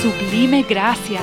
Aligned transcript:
sublime 0.00 0.62
gracia, 0.62 1.20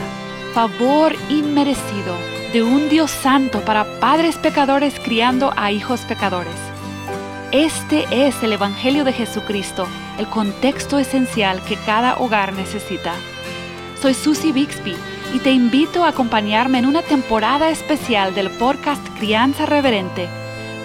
favor 0.53 1.15
inmerecido 1.29 2.15
de 2.53 2.61
un 2.61 2.89
Dios 2.89 3.09
santo 3.09 3.61
para 3.61 3.99
padres 3.99 4.35
pecadores 4.37 4.99
criando 4.99 5.51
a 5.55 5.71
hijos 5.71 6.01
pecadores. 6.01 6.53
Este 7.51 8.05
es 8.11 8.43
el 8.43 8.53
Evangelio 8.53 9.03
de 9.03 9.13
Jesucristo, 9.13 9.87
el 10.19 10.27
contexto 10.27 10.99
esencial 10.99 11.63
que 11.63 11.75
cada 11.75 12.17
hogar 12.17 12.53
necesita. 12.53 13.13
Soy 13.99 14.13
Susie 14.13 14.53
Bixby 14.53 14.95
y 15.33 15.39
te 15.39 15.51
invito 15.51 16.03
a 16.03 16.09
acompañarme 16.09 16.77
en 16.77 16.85
una 16.85 17.01
temporada 17.01 17.71
especial 17.71 18.35
del 18.35 18.51
podcast 18.51 19.05
Crianza 19.17 19.65
Reverente, 19.65 20.27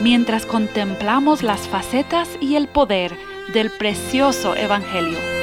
mientras 0.00 0.46
contemplamos 0.46 1.42
las 1.42 1.68
facetas 1.68 2.28
y 2.40 2.56
el 2.56 2.68
poder 2.68 3.14
del 3.52 3.70
precioso 3.70 4.56
Evangelio. 4.56 5.41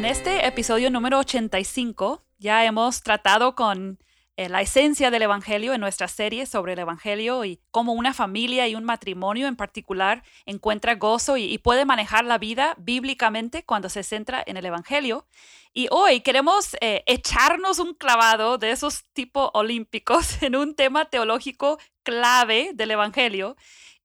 En 0.00 0.06
este 0.06 0.46
episodio 0.46 0.88
número 0.88 1.18
85 1.18 2.24
ya 2.38 2.64
hemos 2.64 3.02
tratado 3.02 3.54
con 3.54 3.98
eh, 4.38 4.48
la 4.48 4.62
esencia 4.62 5.10
del 5.10 5.20
Evangelio 5.20 5.74
en 5.74 5.82
nuestra 5.82 6.08
serie 6.08 6.46
sobre 6.46 6.72
el 6.72 6.78
Evangelio 6.78 7.44
y 7.44 7.60
cómo 7.70 7.92
una 7.92 8.14
familia 8.14 8.66
y 8.66 8.74
un 8.74 8.84
matrimonio 8.84 9.46
en 9.46 9.56
particular 9.56 10.22
encuentra 10.46 10.94
gozo 10.94 11.36
y, 11.36 11.58
puede 11.58 11.84
manejar 11.84 12.24
la 12.24 12.38
vida 12.38 12.74
bíblicamente 12.78 13.62
cuando 13.66 13.90
se 13.90 14.02
centra 14.02 14.42
en 14.46 14.56
el 14.56 14.64
Evangelio. 14.64 15.26
Y 15.74 15.88
hoy 15.90 16.22
queremos 16.22 16.78
eh, 16.80 17.04
echarnos 17.04 17.78
un 17.78 17.92
clavado 17.92 18.56
de 18.56 18.70
esos 18.70 19.04
tipo 19.12 19.50
olímpicos 19.52 20.40
en 20.42 20.56
un 20.56 20.76
tema 20.76 21.10
teológico 21.10 21.78
clave 22.04 22.70
del 22.72 22.92
Evangelio 22.92 23.54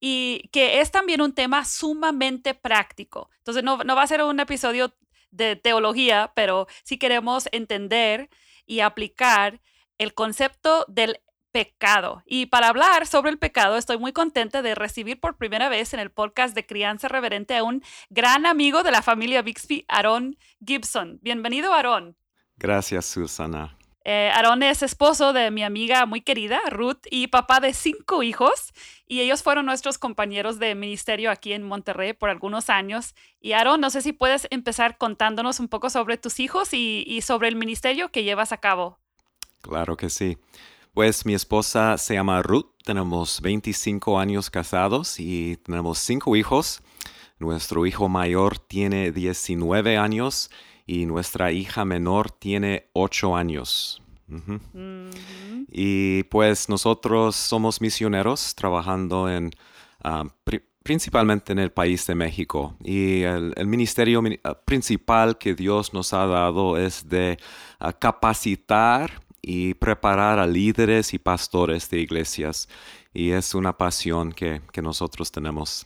y 0.02 0.50
que 0.52 0.82
es 0.82 0.92
también 0.92 1.22
un 1.22 1.34
tema 1.34 1.64
sumamente 1.64 2.54
práctico. 2.54 3.30
Entonces 3.38 3.64
no, 3.64 3.78
no 3.78 3.96
va 3.96 4.04
a 4.04 4.08
ser 4.08 4.22
un 4.24 4.42
episodio 4.42 4.94
de 5.36 5.56
teología, 5.56 6.32
pero 6.36 6.68
sí 6.84 6.98
queremos 6.98 7.48
entender 7.52 8.30
y 8.66 8.80
aplicar 8.80 9.62
el 9.98 10.14
concepto 10.14 10.86
del 10.88 11.20
pecado. 11.52 12.22
Y 12.26 12.48
para 12.48 12.68
hablar 12.68 13.08
sobre 13.08 13.32
el 13.32 13.38
pecado, 13.38 13.78
estoy 13.78 13.98
muy 13.98 14.12
contenta 14.12 14.62
de 14.62 14.76
recibir 14.76 15.20
por 15.20 15.38
primera 15.38 15.70
vez 15.70 15.94
en 15.94 16.02
el 16.02 16.12
podcast 16.12 16.54
de 16.54 16.66
Crianza 16.66 17.08
Reverente 17.08 17.56
a 17.56 17.64
un 17.64 17.82
gran 18.10 18.46
amigo 18.46 18.84
de 18.84 18.92
la 18.92 19.02
familia 19.02 19.42
Bixby, 19.42 19.86
Aaron 19.88 20.38
Gibson. 20.66 21.20
Bienvenido, 21.22 21.74
Aaron. 21.74 22.18
Gracias, 22.58 23.06
Susana. 23.06 23.78
Eh, 24.06 24.32
Aaron 24.34 24.64
es 24.64 24.84
esposo 24.84 25.34
de 25.34 25.52
mi 25.52 25.64
amiga 25.64 26.06
muy 26.06 26.22
querida, 26.22 26.62
Ruth, 26.70 27.02
y 27.12 27.28
papá 27.28 27.60
de 27.60 27.74
cinco 27.74 28.24
hijos, 28.24 28.74
y 29.08 29.20
ellos 29.20 29.44
fueron 29.44 29.66
nuestros 29.66 29.98
compañeros 29.98 30.60
de 30.60 30.76
ministerio 30.76 31.32
aquí 31.32 31.52
en 31.52 31.64
Monterrey 31.64 32.14
por 32.14 32.30
algunos 32.30 32.70
años. 32.70 33.16
Y 33.42 33.52
Aaron, 33.52 33.82
no 33.82 33.90
sé 33.90 34.02
si 34.02 34.14
puedes 34.14 34.48
empezar 34.52 34.98
contándonos 34.98 35.60
un 35.60 35.68
poco 35.68 35.90
sobre 35.90 36.18
tus 36.18 36.40
hijos 36.40 36.70
y 36.74 37.20
sobre 37.22 37.50
el 37.50 37.56
ministerio 37.56 38.10
que 38.10 38.24
llevas 38.24 38.52
a 38.52 38.58
cabo. 38.58 39.00
Claro 39.62 39.98
que 39.98 40.10
sí. 40.10 40.38
Pues 40.96 41.26
mi 41.26 41.34
esposa 41.34 41.98
se 41.98 42.14
llama 42.14 42.42
Ruth, 42.42 42.68
tenemos 42.86 43.42
25 43.42 44.18
años 44.18 44.50
casados 44.50 45.20
y 45.20 45.58
tenemos 45.58 46.00
cinco 46.00 46.38
hijos. 46.38 46.82
Nuestro 47.38 47.86
hijo 47.86 48.08
mayor 48.08 48.60
tiene 48.60 49.12
19 49.12 49.98
años 49.98 50.50
y 50.86 51.06
nuestra 51.06 51.52
hija 51.52 51.86
menor 51.86 52.32
tiene 52.32 52.90
8 52.94 53.36
años. 53.36 54.02
Y 55.72 56.24
pues 56.24 56.70
nosotros 56.70 57.36
somos 57.36 57.82
misioneros 57.82 58.56
trabajando 58.56 59.30
en, 59.30 59.52
ah, 60.04 60.26
principalmente 60.84 61.52
en 61.52 61.60
el 61.60 61.72
país 61.72 62.06
de 62.08 62.16
México. 62.16 62.76
Y 62.84 63.24
el, 63.24 63.68
ministerio 63.68 64.22
ah, 64.44 64.54
principal 64.66 65.38
que 65.38 65.56
Dios 65.56 65.94
nos 65.94 66.14
ha 66.14 66.26
dado 66.28 66.78
es 66.78 67.10
de 67.10 67.38
ah, 67.80 67.94
capacitar 67.94 69.26
y 69.42 69.76
preparar 69.76 70.40
a 70.40 70.48
líderes 70.48 71.14
y 71.14 71.20
pastores 71.20 71.90
de 71.90 72.00
iglesias. 72.00 72.68
Y 73.14 73.32
es 73.32 73.54
una 73.54 73.78
pasión 73.78 74.32
que, 74.32 74.62
nosotros 74.82 75.32
tenemos. 75.32 75.86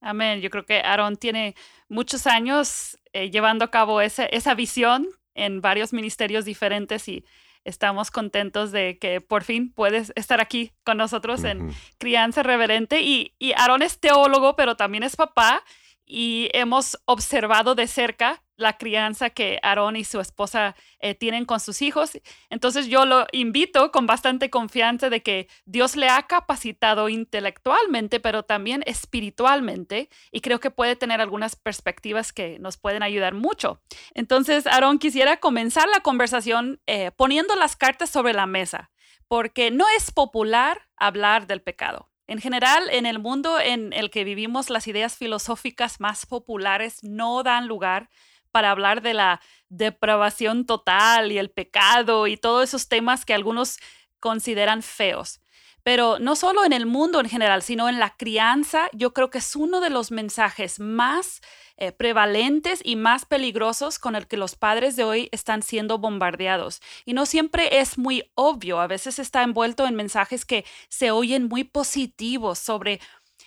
Amén. 0.00 0.40
Yo 0.40 0.48
creo 0.48 0.64
que 0.64 0.80
Aaron 0.80 1.16
tiene 1.16 1.54
muchos 1.88 2.26
años 2.26 2.96
eh, 3.12 3.30
llevando 3.30 3.64
a 3.64 3.70
cabo 3.70 4.00
esa 4.00 4.54
visión 4.54 5.08
en 5.34 5.60
varios 5.60 5.92
ministerios 5.92 6.44
diferentes 6.44 7.08
y 7.08 7.24
estamos 7.64 8.10
contentos 8.10 8.72
de 8.72 8.98
que 8.98 9.20
por 9.20 9.44
fin 9.44 9.72
puedes 9.72 10.12
estar 10.16 10.40
aquí 10.40 10.72
con 10.84 10.96
nosotros 10.96 11.44
en 11.44 11.70
Crianza 11.98 12.42
Reverente. 12.42 13.02
Y, 13.02 13.34
y 13.38 13.52
Aaron 13.52 13.82
es 13.82 14.00
teólogo, 14.00 14.56
pero 14.56 14.76
también 14.76 15.02
es 15.02 15.16
papá 15.16 15.62
y 16.08 16.48
hemos 16.54 16.98
observado 17.04 17.74
de 17.74 17.86
cerca 17.86 18.42
la 18.56 18.76
crianza 18.76 19.30
que 19.30 19.60
Aarón 19.62 19.94
y 19.94 20.04
su 20.04 20.18
esposa 20.18 20.74
eh, 20.98 21.14
tienen 21.14 21.44
con 21.44 21.60
sus 21.60 21.80
hijos. 21.80 22.18
Entonces 22.50 22.88
yo 22.88 23.04
lo 23.04 23.26
invito 23.30 23.92
con 23.92 24.06
bastante 24.06 24.50
confianza 24.50 25.10
de 25.10 25.22
que 25.22 25.48
Dios 25.64 25.94
le 25.94 26.08
ha 26.08 26.22
capacitado 26.24 27.08
intelectualmente, 27.08 28.18
pero 28.18 28.42
también 28.42 28.82
espiritualmente, 28.86 30.08
y 30.32 30.40
creo 30.40 30.58
que 30.58 30.72
puede 30.72 30.96
tener 30.96 31.20
algunas 31.20 31.54
perspectivas 31.54 32.32
que 32.32 32.58
nos 32.58 32.78
pueden 32.78 33.04
ayudar 33.04 33.34
mucho. 33.34 33.80
Entonces, 34.14 34.66
Aarón, 34.66 34.98
quisiera 34.98 35.36
comenzar 35.36 35.88
la 35.88 36.00
conversación 36.00 36.80
eh, 36.86 37.12
poniendo 37.12 37.54
las 37.54 37.76
cartas 37.76 38.10
sobre 38.10 38.32
la 38.32 38.46
mesa, 38.46 38.90
porque 39.28 39.70
no 39.70 39.84
es 39.96 40.10
popular 40.10 40.88
hablar 40.96 41.46
del 41.46 41.62
pecado. 41.62 42.08
En 42.28 42.40
general, 42.40 42.90
en 42.90 43.06
el 43.06 43.18
mundo 43.18 43.58
en 43.58 43.92
el 43.94 44.10
que 44.10 44.22
vivimos, 44.22 44.68
las 44.68 44.86
ideas 44.86 45.16
filosóficas 45.16 45.98
más 45.98 46.26
populares 46.26 47.02
no 47.02 47.42
dan 47.42 47.66
lugar 47.66 48.10
para 48.52 48.70
hablar 48.70 49.00
de 49.00 49.14
la 49.14 49.40
depravación 49.70 50.66
total 50.66 51.32
y 51.32 51.38
el 51.38 51.50
pecado 51.50 52.26
y 52.26 52.36
todos 52.36 52.64
esos 52.64 52.86
temas 52.88 53.24
que 53.24 53.32
algunos 53.32 53.78
consideran 54.20 54.82
feos. 54.82 55.40
Pero 55.88 56.18
no 56.18 56.36
solo 56.36 56.66
en 56.66 56.74
el 56.74 56.84
mundo 56.84 57.18
en 57.18 57.30
general, 57.30 57.62
sino 57.62 57.88
en 57.88 57.98
la 57.98 58.14
crianza, 58.14 58.90
yo 58.92 59.14
creo 59.14 59.30
que 59.30 59.38
es 59.38 59.56
uno 59.56 59.80
de 59.80 59.88
los 59.88 60.10
mensajes 60.10 60.80
más 60.80 61.40
eh, 61.78 61.92
prevalentes 61.92 62.82
y 62.84 62.94
más 62.94 63.24
peligrosos 63.24 63.98
con 63.98 64.14
el 64.14 64.26
que 64.26 64.36
los 64.36 64.54
padres 64.54 64.96
de 64.96 65.04
hoy 65.04 65.30
están 65.32 65.62
siendo 65.62 65.96
bombardeados. 65.96 66.82
Y 67.06 67.14
no 67.14 67.24
siempre 67.24 67.80
es 67.80 67.96
muy 67.96 68.30
obvio, 68.34 68.80
a 68.80 68.86
veces 68.86 69.18
está 69.18 69.42
envuelto 69.42 69.86
en 69.86 69.94
mensajes 69.94 70.44
que 70.44 70.66
se 70.90 71.10
oyen 71.10 71.48
muy 71.48 71.64
positivos 71.64 72.58
sobre 72.58 73.00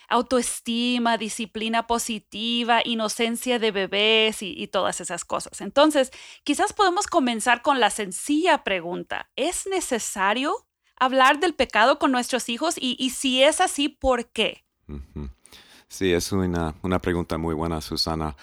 autoestima, 0.07 1.19
disciplina 1.19 1.85
positiva, 1.85 2.81
inocencia 2.83 3.59
de 3.59 3.69
bebés 3.69 4.41
y, 4.41 4.65
todas 4.65 4.99
esas 4.99 5.25
cosas. 5.25 5.61
Entonces, 5.61 6.09
quizás 6.43 6.73
podemos 6.73 7.05
comenzar 7.05 7.61
con 7.61 7.79
la 7.79 7.91
sencilla 7.91 8.63
pregunta, 8.63 9.29
¿es 9.35 9.67
necesario 9.67 10.65
hablar 11.01 11.39
del 11.39 11.53
pecado 11.53 11.99
con 11.99 12.11
nuestros 12.11 12.47
hijos? 12.47 12.75
Y, 12.77 13.09
si 13.09 13.43
es 13.43 13.59
así, 13.59 13.89
¿por 13.89 14.27
qué? 14.27 14.63
Sí, 15.89 16.13
es 16.13 16.31
una, 16.31 16.75
una 16.81 16.99
pregunta 16.99 17.37
muy 17.37 17.53
buena, 17.53 17.81
Susana 17.81 18.35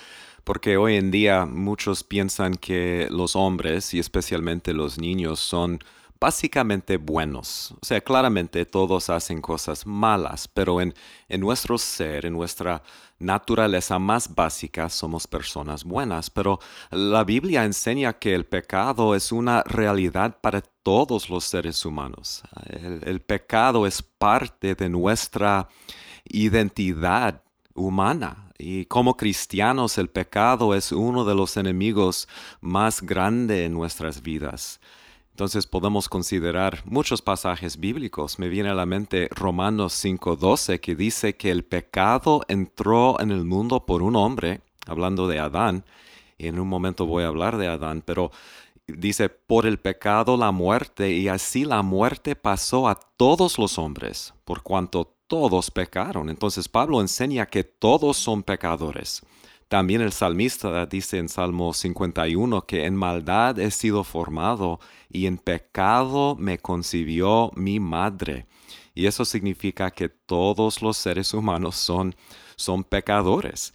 porque 0.45 0.79
hoy 0.79 0.97
en 0.97 1.11
día 1.11 1.45
muchos 1.45 2.03
piensan 2.05 2.55
que 2.55 3.07
los 3.11 3.37
hombres 3.37 3.93
y 3.93 3.99
especialmente 3.99 4.73
los 4.73 4.99
niños 4.99 5.41
son 5.41 5.79
básicamente 6.19 6.97
buenos. 6.97 7.73
O 7.83 7.85
sea, 7.85 8.01
claramente 8.01 8.65
todos 8.65 9.11
hacen 9.11 9.41
cosas 9.41 9.87
malas, 9.87 10.49
pero 10.49 10.81
en, 10.81 10.95
en, 11.29 11.41
nuestro 11.41 11.79
ser, 11.79 12.27
en 12.27 12.33
nuestra 12.33 12.83
naturaleza 13.19 13.99
más 13.99 14.35
básica, 14.35 14.89
somos 14.89 15.27
personas 15.27 15.85
buenas. 15.85 16.31
Pero 16.31 16.61
la 16.91 17.25
Biblia 17.25 17.65
enseña 17.65 18.13
que 18.15 18.35
el 18.35 18.47
pecado 18.47 19.15
es 19.15 19.33
una 19.33 19.63
realidad 19.65 20.39
para 20.41 20.61
todos 20.61 21.29
los 21.29 21.45
seres 21.45 21.85
humanos. 21.85 22.43
El, 22.71 23.21
pecado 23.21 23.87
es 23.87 24.03
parte 24.03 24.75
de 24.75 24.89
nuestra 24.89 25.69
identidad 26.25 27.43
humana. 27.75 28.51
Y 28.59 28.87
como 28.87 29.17
cristianos 29.17 29.99
el 29.99 30.09
pecado 30.09 30.75
es 30.75 30.91
uno 30.91 31.25
de 31.25 31.35
los 31.35 31.57
enemigos 31.57 32.29
más 32.61 33.03
grandes 33.03 33.67
en 33.67 33.73
nuestras 33.73 34.23
vidas. 34.23 34.81
Entonces 35.39 35.69
podemos 35.69 36.09
considerar 36.09 36.83
muchos 36.85 37.23
pasajes 37.23 37.79
bíblicos. 37.79 38.41
Me 38.41 38.49
viene 38.49 38.71
a 38.71 38.75
la 38.75 38.87
mente 38.87 39.29
Romanos 39.31 39.93
5:12 39.93 40.81
que 40.81 40.97
dice 40.97 41.37
que 41.37 41.53
el 41.53 41.65
pecado 41.65 42.43
entró 42.49 43.21
en 43.21 43.31
el 43.31 43.45
mundo 43.45 43.87
por 43.87 44.03
un 44.03 44.17
hombre, 44.17 44.63
hablando 44.85 45.29
de 45.29 45.39
Adán, 45.39 45.85
y 46.39 46.49
en 46.49 46.59
un 46.59 46.67
momento 46.67 47.07
voy 47.07 47.23
a 47.23 47.29
hablar 47.29 47.57
de 47.57 47.69
Adán, 47.69 48.03
pero 48.05 48.33
dice, 48.89 49.29
por 49.29 49.65
el 49.65 49.79
pecado 49.79 50.37
la 50.37 50.51
muerte, 50.51 51.13
y 51.13 51.29
así 51.29 51.65
la 51.65 51.83
muerte 51.83 52.35
pasó 52.35 52.89
a 52.89 52.97
todos 52.97 53.61
los 53.61 53.79
hombres, 53.79 54.35
por 54.45 54.65
cuanto 54.65 55.15
todos 55.29 55.71
pecaron. 55.71 56.31
Entonces 56.31 56.69
Pablo 56.69 57.01
enseña 57.01 57.47
que 57.47 57.63
todos 57.63 58.17
son 58.17 58.43
pecadores. 58.43 59.23
También 59.69 60.01
el 60.01 60.13
salmista 60.13 60.87
dice 60.87 61.19
en 61.19 61.29
Salmo 61.29 61.75
51 61.75 62.63
que 62.63 62.87
en 62.87 62.97
maldad 62.97 63.59
he 63.59 63.71
sido 63.71 64.03
formado 64.03 64.81
y 65.11 65.27
en 65.27 65.37
pecado 65.37 66.37
me 66.39 66.59
concibió 66.59 67.53
mi 67.55 67.79
madre. 67.79 68.47
Y 68.95 69.07
eso 69.07 69.27
significa 69.27 69.91
que 69.91 70.09
todos 70.09 70.81
los 70.81 70.97
seres 70.97 71.35
humanos 71.35 71.77
son, 71.77 72.17
son 72.57 72.83
pecadores. 72.83 73.75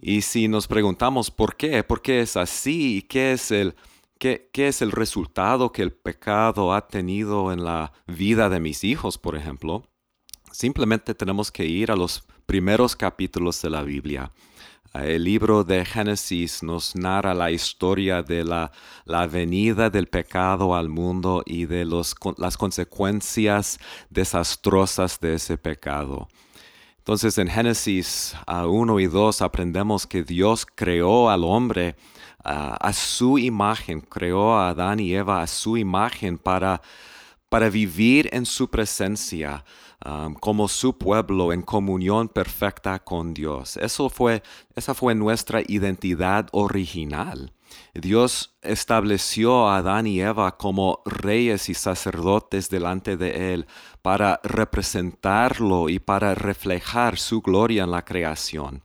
Y 0.00 0.22
si 0.22 0.48
nos 0.48 0.66
preguntamos 0.66 1.30
por 1.30 1.56
qué, 1.56 1.84
por 1.84 2.00
qué 2.00 2.20
es 2.20 2.36
así, 2.38 3.04
qué 3.06 3.32
es 3.32 3.50
el, 3.50 3.74
qué, 4.18 4.48
qué 4.50 4.68
es 4.68 4.80
el 4.80 4.92
resultado 4.92 5.72
que 5.72 5.82
el 5.82 5.92
pecado 5.92 6.72
ha 6.72 6.88
tenido 6.88 7.52
en 7.52 7.64
la 7.64 7.92
vida 8.06 8.48
de 8.48 8.60
mis 8.60 8.82
hijos, 8.82 9.18
por 9.18 9.36
ejemplo, 9.36 9.84
simplemente 10.52 11.14
tenemos 11.14 11.52
que 11.52 11.66
ir 11.66 11.90
a 11.90 11.96
los 11.96 12.24
primeros 12.46 12.96
capítulos 12.96 13.60
de 13.60 13.70
la 13.70 13.82
Biblia. 13.82 14.32
El 14.94 15.24
libro 15.24 15.64
de 15.64 15.84
Génesis 15.84 16.62
nos 16.62 16.96
narra 16.96 17.34
la 17.34 17.50
historia 17.50 18.22
de 18.22 18.42
la, 18.42 18.72
la 19.04 19.26
venida 19.26 19.90
del 19.90 20.06
pecado 20.06 20.74
al 20.74 20.88
mundo 20.88 21.42
y 21.44 21.66
de 21.66 21.84
los, 21.84 22.14
las 22.38 22.56
consecuencias 22.56 23.78
desastrosas 24.08 25.20
de 25.20 25.34
ese 25.34 25.58
pecado. 25.58 26.28
Entonces 26.98 27.36
en 27.38 27.48
Génesis 27.48 28.34
1 28.46 29.00
y 29.00 29.06
2 29.06 29.42
aprendemos 29.42 30.06
que 30.06 30.22
Dios 30.22 30.66
creó 30.66 31.28
al 31.28 31.44
hombre 31.44 31.96
a 32.42 32.92
su 32.94 33.38
imagen, 33.38 34.00
creó 34.00 34.56
a 34.56 34.70
Adán 34.70 35.00
y 35.00 35.14
Eva 35.14 35.42
a 35.42 35.46
su 35.46 35.76
imagen 35.76 36.38
para, 36.38 36.80
para 37.50 37.68
vivir 37.68 38.28
en 38.32 38.46
su 38.46 38.68
presencia, 38.68 39.64
Como 40.40 40.68
su 40.68 40.96
pueblo 40.96 41.52
en 41.52 41.62
comunión 41.62 42.28
perfecta 42.28 42.98
con 43.00 43.34
Dios. 43.34 43.76
Eso 43.76 44.08
fue, 44.08 44.42
esa 44.74 44.94
fue 44.94 45.14
nuestra 45.14 45.60
identidad 45.66 46.48
original. 46.52 47.52
Dios 47.94 48.56
estableció 48.62 49.68
a 49.68 49.78
Adán 49.78 50.06
y 50.06 50.20
Eva 50.20 50.56
como 50.56 51.02
reyes 51.04 51.68
y 51.68 51.74
sacerdotes 51.74 52.70
delante 52.70 53.16
de 53.16 53.52
Él 53.52 53.66
para 54.02 54.40
representarlo 54.42 55.88
y 55.88 55.98
para 55.98 56.34
reflejar 56.34 57.18
su 57.18 57.42
gloria 57.42 57.84
en 57.84 57.90
la 57.90 58.04
creación. 58.04 58.84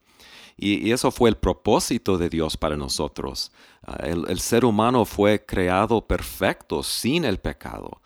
Y, 0.57 0.91
eso 0.91 1.11
fue 1.11 1.29
el 1.29 1.37
propósito 1.37 2.17
de 2.17 2.29
Dios 2.29 2.57
para 2.57 2.75
nosotros. 2.75 3.51
Uh, 3.87 4.25
el, 4.29 4.39
ser 4.39 4.65
humano 4.65 5.05
fue 5.05 5.45
creado 5.45 6.07
perfecto, 6.07 6.83
sin 6.83 7.25
el 7.25 7.39
pecado. 7.39 8.01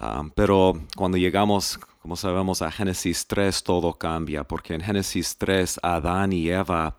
Um, 0.00 0.30
pero 0.30 0.74
cuando 0.94 1.16
llegamos 1.16 1.80
como 2.06 2.14
sabemos 2.14 2.62
a 2.62 2.70
Génesis 2.70 3.26
3 3.26 3.64
todo 3.64 3.94
cambia, 3.94 4.44
porque 4.44 4.74
en 4.74 4.80
Génesis 4.80 5.36
3 5.38 5.80
Adán 5.82 6.32
y 6.32 6.48
Eva, 6.50 6.96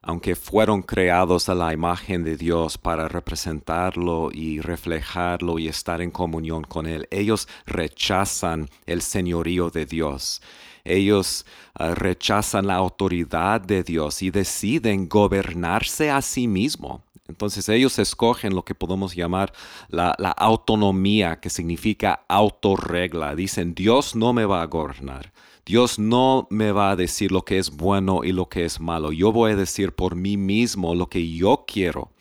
aunque 0.00 0.34
fueron 0.34 0.80
creados 0.80 1.50
a 1.50 1.54
la 1.54 1.74
imagen 1.74 2.24
de 2.24 2.38
Dios 2.38 2.78
para 2.78 3.06
representarlo 3.06 4.30
y 4.32 4.62
reflejarlo 4.62 5.58
y 5.58 5.68
estar 5.68 6.00
en 6.00 6.10
comunión 6.10 6.64
con 6.64 6.86
Él, 6.86 7.06
ellos 7.10 7.48
rechazan 7.66 8.70
el 8.86 9.02
señorío 9.02 9.68
de 9.68 9.84
Dios. 9.84 10.40
Ellos 10.86 11.44
ah, 11.74 11.94
rechazan 11.94 12.66
la 12.66 12.76
autoridad 12.76 13.60
de 13.60 13.82
Dios 13.82 14.22
y 14.22 14.30
deciden 14.30 15.08
gobernarse 15.08 16.10
a 16.10 16.22
sí 16.22 16.48
mismos. 16.48 17.00
Entonces 17.28 17.68
ellos 17.68 17.98
escogen 17.98 18.54
lo 18.54 18.64
que 18.64 18.74
podemos 18.74 19.14
llamar 19.14 19.52
la, 19.88 20.12
autonomía, 20.36 21.40
que 21.40 21.50
significa 21.50 22.24
autorregla. 22.28 23.34
Dicen, 23.34 23.74
Dios 23.74 24.14
no 24.14 24.32
me 24.32 24.44
va 24.44 24.62
a 24.62 24.66
gobernar. 24.66 25.32
Dios 25.64 25.98
no 25.98 26.46
me 26.50 26.70
va 26.70 26.90
a 26.90 26.96
decir 26.96 27.32
lo 27.32 27.44
que 27.44 27.58
es 27.58 27.70
bueno 27.70 28.22
y 28.22 28.30
lo 28.30 28.48
que 28.48 28.64
es 28.64 28.78
malo. 28.78 29.10
Yo 29.10 29.32
voy 29.32 29.52
a 29.52 29.56
decir 29.56 29.92
por 29.92 30.14
mí 30.14 30.36
mismo 30.36 30.94
lo 30.94 31.08
que 31.08 31.28
yo 31.32 31.64
quiero. 31.66 32.12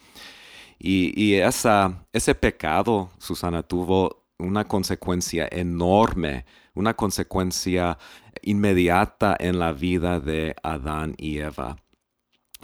Y, 0.79 1.35
ese 1.35 2.35
pecado, 2.35 3.09
Susana, 3.17 3.63
tuvo 3.63 4.23
una 4.37 4.67
consecuencia 4.67 5.47
enorme, 5.51 6.45
una 6.75 6.93
consecuencia 6.93 7.97
inmediata 8.41 9.35
en 9.39 9.59
la 9.59 9.73
vida 9.73 10.19
de 10.19 10.55
Adán 10.61 11.15
y 11.17 11.39
Eva. 11.39 11.77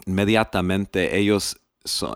Inmediatamente 0.05 1.17
ellos 1.17 1.57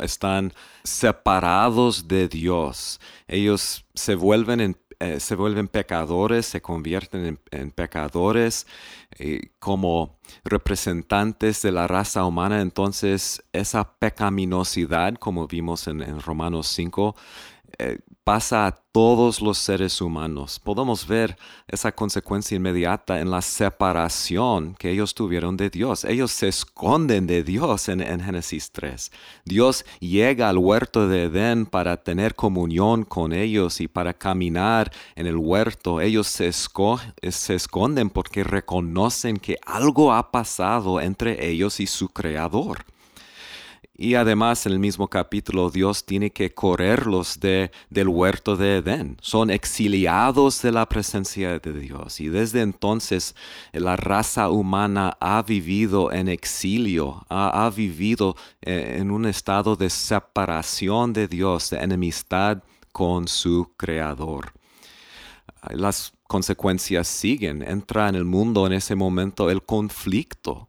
están 0.02 0.54
separados 0.84 2.08
de 2.08 2.28
Dios. 2.28 3.00
Ellos 3.28 3.86
se 3.94 4.16
vuelven, 4.16 4.78
eh, 5.00 5.20
se 5.20 5.36
vuelven 5.36 5.68
pecadores, 5.68 6.46
se 6.46 6.62
convierten 6.62 7.40
en, 7.52 7.72
pecadores 7.72 8.68
como 9.60 10.20
representantes 10.44 11.62
de 11.62 11.72
la 11.72 11.88
raza 11.88 12.26
humana. 12.26 12.62
Entonces 12.62 13.44
esa 13.54 13.98
pecaminosidad, 13.98 15.16
como 15.16 15.48
vimos 15.48 15.88
en, 15.88 16.22
Romanos 16.22 16.68
5, 16.68 17.16
eh, 17.80 18.00
pasa 18.26 18.66
a 18.66 18.72
todos 18.72 19.40
los 19.40 19.60
seres 19.60 20.02
humanos. 20.02 20.60
Podemos 20.60 21.08
ver 21.08 21.38
esa 21.68 21.92
consecuencia 21.92 22.56
inmediata 22.56 23.20
en 23.20 23.30
la 23.30 23.44
separación 23.44 24.74
que 24.80 24.90
ellos 24.90 25.14
tuvieron 25.14 25.56
de 25.58 25.70
Dios. 25.70 26.04
Ellos 26.06 26.32
se 26.32 26.48
esconden 26.48 27.28
de 27.28 27.44
Dios 27.44 27.88
en, 27.88 28.00
Génesis 28.02 28.72
3. 28.72 29.12
Dios 29.46 29.86
llega 30.00 30.50
al 30.50 30.58
huerto 30.58 31.08
de 31.08 31.26
Edén 31.26 31.68
para 31.68 31.98
tener 31.98 32.34
comunión 32.34 33.04
con 33.04 33.32
ellos 33.32 33.80
y 33.80 33.88
para 33.88 34.16
caminar 34.16 34.92
en 35.16 35.28
el 35.28 35.38
huerto. 35.38 36.02
Ellos 36.02 36.26
se, 36.26 36.52
se 36.52 37.54
esconden 37.54 38.10
porque 38.10 38.44
reconocen 38.44 39.38
que 39.38 39.60
algo 39.68 40.12
ha 40.12 40.32
pasado 40.32 41.00
entre 41.00 41.48
ellos 41.48 41.80
y 41.80 41.86
su 41.86 42.10
Creador. 42.10 42.86
Y 43.98 44.16
además 44.16 44.66
en 44.66 44.74
el 44.74 44.80
mismo 44.80 45.08
capítulo 45.08 45.70
Dios 45.70 46.06
tiene 46.06 46.32
que 46.32 46.54
correrlos 46.54 47.40
de, 47.40 47.72
del 47.90 48.10
huerto 48.10 48.58
de 48.58 48.78
Edén. 48.78 49.18
Son 49.22 49.50
exiliados 49.50 50.62
de 50.62 50.74
la 50.74 50.90
presencia 50.90 51.60
de 51.60 51.72
Dios. 51.72 52.20
Y 52.20 52.28
desde 52.28 52.62
entonces 52.62 53.36
la 53.72 53.96
raza 53.96 54.50
humana 54.50 55.16
ha 55.22 55.42
vivido 55.44 56.12
en 56.12 56.28
exilio, 56.28 57.26
ha, 57.30 57.72
vivido 57.74 58.36
eh, 58.62 58.98
en 59.00 59.12
un 59.12 59.26
estado 59.26 59.78
de 59.78 59.90
separación 59.90 61.14
de 61.14 61.30
Dios, 61.30 61.70
de 61.70 61.78
enemistad 61.78 62.64
con 62.92 63.30
su 63.30 63.72
Creador. 63.78 64.52
Las 65.70 66.14
consecuencias 66.28 67.08
siguen. 67.08 67.64
Entra 67.64 68.10
en 68.10 68.16
el 68.16 68.26
mundo 68.26 68.68
en 68.68 68.74
ese 68.74 68.96
momento 68.96 69.50
el 69.50 69.64
conflicto 69.64 70.68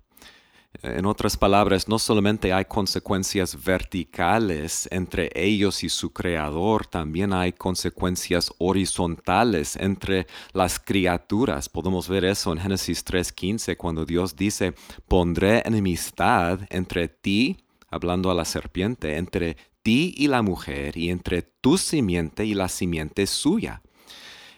en 0.83 1.07
otras 1.07 1.37
palabras, 1.37 1.89
no 1.89 1.99
solamente 1.99 2.53
hay 2.53 2.65
consecuencias 2.65 3.63
verticales 3.65 4.89
entre 4.91 5.31
ellos 5.35 5.83
y 5.85 5.89
su 5.89 6.13
creador, 6.13 6.87
también 6.87 7.33
hay 7.33 7.53
consecuencias 7.53 8.53
horizontales 8.59 9.77
entre 9.77 10.27
las 10.53 10.79
criaturas. 10.79 11.69
Podemos 11.69 12.09
ver 12.09 12.25
eso 12.25 12.53
en 12.53 12.59
Génesis 12.59 13.05
3.15 13.05 13.77
cuando 13.77 14.05
Dios 14.05 14.37
dice, 14.37 14.75
pondré 15.09 15.63
enemistad 15.65 16.61
entre 16.71 17.09
ti, 17.09 17.57
hablando 17.89 18.31
a 18.31 18.35
la 18.35 18.45
serpiente, 18.45 19.17
entre 19.17 19.57
ti 19.83 20.15
y 20.17 20.29
la 20.29 20.43
mujer, 20.43 20.97
y 20.97 21.11
entre 21.11 21.43
tu 21.43 21.79
simiente 21.79 22.45
y 22.45 22.55
la 22.55 22.69
simiente 22.69 23.27
suya. 23.27 23.83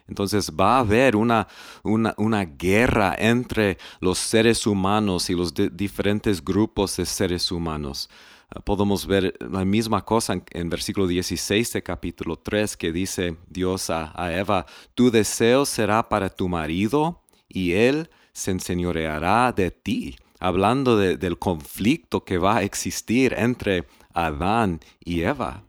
Entonces 0.09 0.51
va 0.59 0.77
a 0.77 0.81
haber 0.81 1.15
una, 1.17 1.47
una, 1.85 2.45
guerra 2.45 3.15
entre 3.19 3.77
los 4.01 4.19
seres 4.19 4.67
humanos 4.67 5.29
y 5.29 5.35
los 5.35 5.53
diferentes 5.55 6.43
grupos 6.43 6.97
de 6.97 7.05
seres 7.05 7.53
humanos. 7.53 8.09
Ah, 8.51 8.61
podemos 8.61 9.07
ver 9.07 9.35
la 9.41 9.67
misma 9.67 10.05
cosa 10.07 10.43
en, 10.51 10.71
versículo 10.71 11.07
16 11.07 11.75
de 11.75 11.83
capítulo 11.83 12.39
3 12.39 12.79
que 12.79 12.91
dice 12.91 13.37
Dios 13.49 13.91
a, 13.91 14.33
Eva, 14.33 14.65
tu 14.95 15.11
deseo 15.11 15.67
será 15.67 16.09
para 16.09 16.31
tu 16.31 16.49
marido 16.49 17.23
y 17.47 17.73
él 17.73 18.09
se 18.33 18.53
enseñoreará 18.53 19.53
de 19.53 19.71
ti, 19.71 20.17
hablando 20.41 20.97
del 20.97 21.39
conflicto 21.39 22.25
que 22.25 22.39
va 22.39 22.59
a 22.59 22.63
existir 22.63 23.35
entre 23.37 23.87
Adán 24.15 24.81
y 25.05 25.21
Eva. 25.23 25.68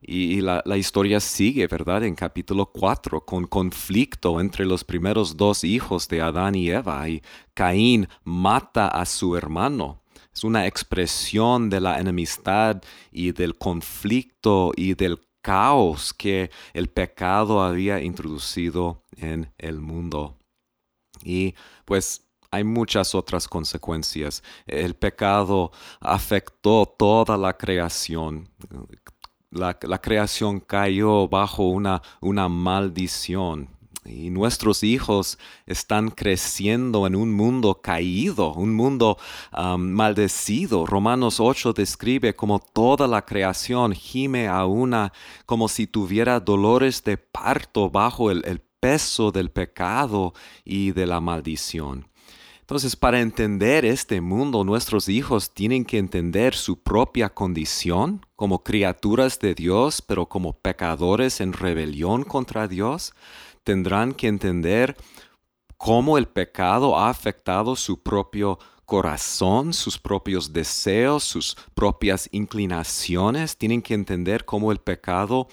Y, 0.00 0.40
la, 0.40 0.62
historia 0.76 1.20
sigue, 1.20 1.66
¿verdad? 1.66 2.04
En 2.04 2.14
capítulo 2.14 2.66
4, 2.66 3.24
con 3.24 3.46
conflicto 3.46 4.40
entre 4.40 4.64
los 4.64 4.84
primeros 4.84 5.36
dos 5.36 5.64
hijos 5.64 6.08
de 6.08 6.20
Adán 6.20 6.54
y 6.54 6.70
Eva. 6.70 7.08
Y 7.08 7.22
Caín 7.54 8.08
mata 8.24 8.88
a 8.88 9.04
su 9.04 9.36
hermano. 9.36 10.02
Es 10.32 10.44
una 10.44 10.66
expresión 10.66 11.68
de 11.68 11.80
la 11.80 11.98
enemistad 11.98 12.80
y 13.10 13.32
del 13.32 13.58
conflicto 13.58 14.72
y 14.76 14.94
del 14.94 15.20
caos 15.42 16.14
que 16.14 16.50
el 16.74 16.88
pecado 16.88 17.62
había 17.62 18.00
introducido 18.00 19.02
en 19.16 19.52
el 19.58 19.80
mundo. 19.80 20.36
Y 21.24 21.54
pues 21.84 22.28
hay 22.50 22.64
muchas 22.64 23.14
otras 23.14 23.48
consecuencias. 23.48 24.42
El 24.66 24.94
pecado 24.94 25.72
afectó 26.00 26.86
toda 26.86 27.36
la 27.36 27.56
creación 27.56 28.48
la, 29.50 29.74
creación 30.00 30.60
cayó 30.60 31.28
bajo 31.28 31.68
una, 31.68 32.02
una 32.20 32.48
maldición. 32.48 33.68
y 34.04 34.30
nuestros 34.30 34.84
hijos 34.84 35.38
están 35.66 36.10
creciendo 36.10 37.06
en 37.06 37.14
un 37.14 37.30
mundo 37.32 37.80
caído, 37.82 38.54
un 38.54 38.74
mundo 38.74 39.18
maldecido. 39.78 40.86
Romanos 40.86 41.40
8 41.40 41.74
describe 41.74 42.34
como 42.34 42.58
toda 42.58 43.06
la 43.06 43.24
creación 43.26 43.92
gime 43.92 44.48
a 44.48 44.64
una 44.64 45.12
como 45.44 45.68
si 45.68 45.86
tuviera 45.86 46.40
dolores 46.40 47.04
de 47.04 47.18
parto 47.18 47.90
bajo 47.90 48.30
el 48.30 48.62
peso 48.80 49.30
del 49.30 49.50
pecado 49.50 50.32
y 50.64 50.92
de 50.92 51.06
la 51.06 51.20
maldición. 51.20 52.08
Entonces, 52.68 52.96
para 52.96 53.22
entender 53.22 53.86
este 53.86 54.20
mundo, 54.20 54.62
nuestros 54.62 55.08
hijos 55.08 55.54
tienen 55.54 55.86
que 55.86 55.96
entender 55.96 56.54
su 56.54 56.82
propia 56.82 57.30
condición 57.30 58.26
como 58.36 58.62
criaturas 58.62 59.38
de 59.38 59.54
Dios, 59.54 60.02
pero 60.02 60.28
como 60.28 60.52
pecadores 60.52 61.40
en 61.40 61.54
rebelión 61.54 62.24
contra 62.24 62.68
Dios. 62.68 63.14
Tendrán 63.64 64.12
que 64.12 64.28
entender 64.28 64.98
cómo 65.78 66.18
el 66.18 66.28
pecado 66.28 66.98
ha 66.98 67.08
afectado 67.08 67.74
su 67.74 68.02
propio 68.02 68.58
corazón, 68.84 69.72
sus 69.72 69.96
propios 69.96 70.52
deseos, 70.52 71.24
sus 71.24 71.56
propias 71.72 72.28
inclinaciones. 72.32 73.56
Tienen 73.56 73.80
que 73.80 73.94
entender 73.94 74.44
cómo 74.44 74.72
el 74.72 74.78
pecado 74.78 75.48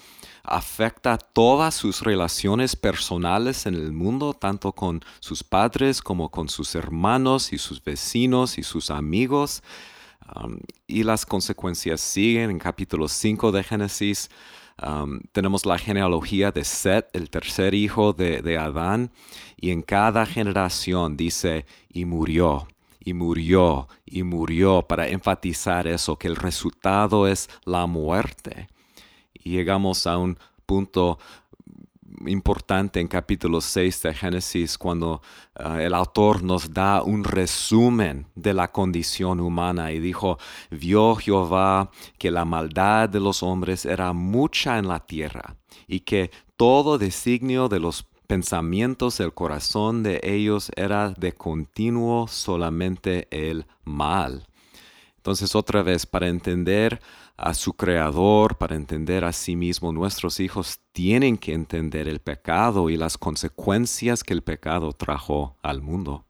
afecta 0.46 1.18
todas 1.18 1.74
sus 1.74 2.02
relaciones 2.02 2.76
personales 2.76 3.66
en 3.66 3.74
el 3.74 3.92
mundo, 3.92 4.32
tanto 4.32 4.72
con 4.72 5.00
sus 5.20 5.42
padres 5.42 6.00
como 6.00 6.30
con 6.30 6.48
sus 6.48 6.74
hermanos 6.74 7.52
y 7.52 7.58
sus 7.58 7.82
vecinos 7.82 8.56
y 8.56 8.62
sus 8.62 8.90
amigos. 8.90 9.62
Um, 10.34 10.58
y 10.86 11.02
las 11.02 11.26
consecuencias 11.26 12.00
siguen 12.00 12.50
en 12.50 12.58
capítulo 12.58 13.08
5 13.08 13.52
de 13.52 13.64
Génesis. 13.64 14.30
Um, 14.82 15.20
tenemos 15.32 15.66
la 15.66 15.78
genealogía 15.78 16.52
de 16.52 16.64
Set, 16.64 17.08
el 17.12 17.28
tercer 17.30 17.74
hijo 17.74 18.12
de 18.12 18.58
Adán, 18.58 19.10
y 19.56 19.70
en 19.70 19.82
cada 19.82 20.26
generación 20.26 21.16
dice, 21.16 21.66
y 21.88 22.04
murió, 22.04 22.68
y 23.00 23.14
murió, 23.14 23.88
y 24.04 24.22
murió, 24.22 24.82
para 24.82 25.08
enfatizar 25.08 25.86
eso, 25.86 26.16
que 26.16 26.28
el 26.28 26.36
resultado 26.36 27.26
es 27.26 27.48
la 27.64 27.86
muerte 27.86 28.68
llegamos 29.50 30.06
a 30.06 30.18
un 30.18 30.38
punto 30.64 31.18
importante 32.26 33.00
en 33.00 33.08
capítulo 33.08 33.60
6 33.60 34.02
de 34.02 34.14
Génesis 34.14 34.78
cuando 34.78 35.20
ah, 35.54 35.82
el 35.82 35.94
autor 35.94 36.42
nos 36.42 36.72
da 36.72 37.02
un 37.02 37.24
resumen 37.24 38.26
de 38.34 38.54
la 38.54 38.72
condición 38.72 39.40
humana 39.40 39.92
y 39.92 40.00
dijo, 40.00 40.38
vio 40.70 41.16
Jehová 41.16 41.90
que 42.18 42.30
la 42.30 42.44
maldad 42.44 43.08
de 43.08 43.20
los 43.20 43.42
hombres 43.42 43.84
era 43.84 44.12
mucha 44.12 44.78
en 44.78 44.88
la 44.88 45.00
tierra 45.00 45.56
y 45.86 46.00
que 46.00 46.30
todo 46.56 46.98
designio 46.98 47.68
de 47.68 47.80
los 47.80 48.06
pensamientos 48.26 49.18
del 49.18 49.32
corazón 49.32 50.02
de 50.02 50.20
ellos 50.22 50.70
era 50.74 51.10
de 51.10 51.32
continuo 51.32 52.26
solamente 52.28 53.28
el 53.30 53.66
mal. 53.84 54.46
Entonces 55.16 55.54
otra 55.54 55.82
vez, 55.82 56.06
para 56.06 56.28
entender 56.28 57.00
a 57.36 57.52
su 57.54 57.74
creador, 57.74 58.56
para 58.56 58.76
entender 58.76 59.24
a 59.24 59.32
sí 59.32 59.56
mismo, 59.56 59.92
nuestros 59.92 60.40
hijos 60.40 60.80
tienen 60.92 61.36
que 61.36 61.52
entender 61.52 62.08
el 62.08 62.20
pecado 62.20 62.88
y 62.88 62.96
las 62.96 63.18
consecuencias 63.18 64.24
que 64.24 64.32
el 64.32 64.42
pecado 64.42 64.92
trajo 64.92 65.56
al 65.62 65.82
mundo. 65.82 66.26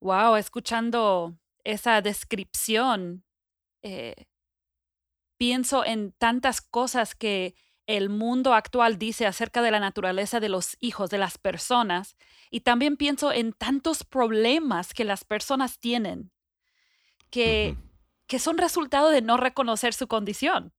Wow, 0.00 0.36
escuchando 0.36 1.34
esa 1.62 2.02
descripción, 2.02 3.24
eh, 3.82 4.26
pienso 5.36 5.84
en 5.84 6.12
tantas 6.12 6.60
cosas 6.60 7.14
que 7.14 7.54
el 7.86 8.08
mundo 8.08 8.54
actual 8.54 8.98
dice 8.98 9.26
acerca 9.26 9.62
de 9.62 9.70
la 9.70 9.78
naturaleza 9.78 10.40
de 10.40 10.48
los 10.48 10.76
hijos, 10.80 11.10
de 11.10 11.18
las 11.18 11.38
personas, 11.38 12.16
y 12.50 12.60
también 12.60 12.96
pienso 12.96 13.32
en 13.32 13.52
tantos 13.52 14.04
problemas 14.04 14.94
que 14.94 15.04
las 15.04 15.24
personas 15.24 15.78
tienen, 15.78 16.32
que 17.30 17.76
que 18.26 18.38
son 18.38 18.58
resultado 18.58 19.10
de 19.10 19.22
no 19.22 19.36
reconocer 19.36 19.94
su 19.94 20.08
condición. 20.08 20.72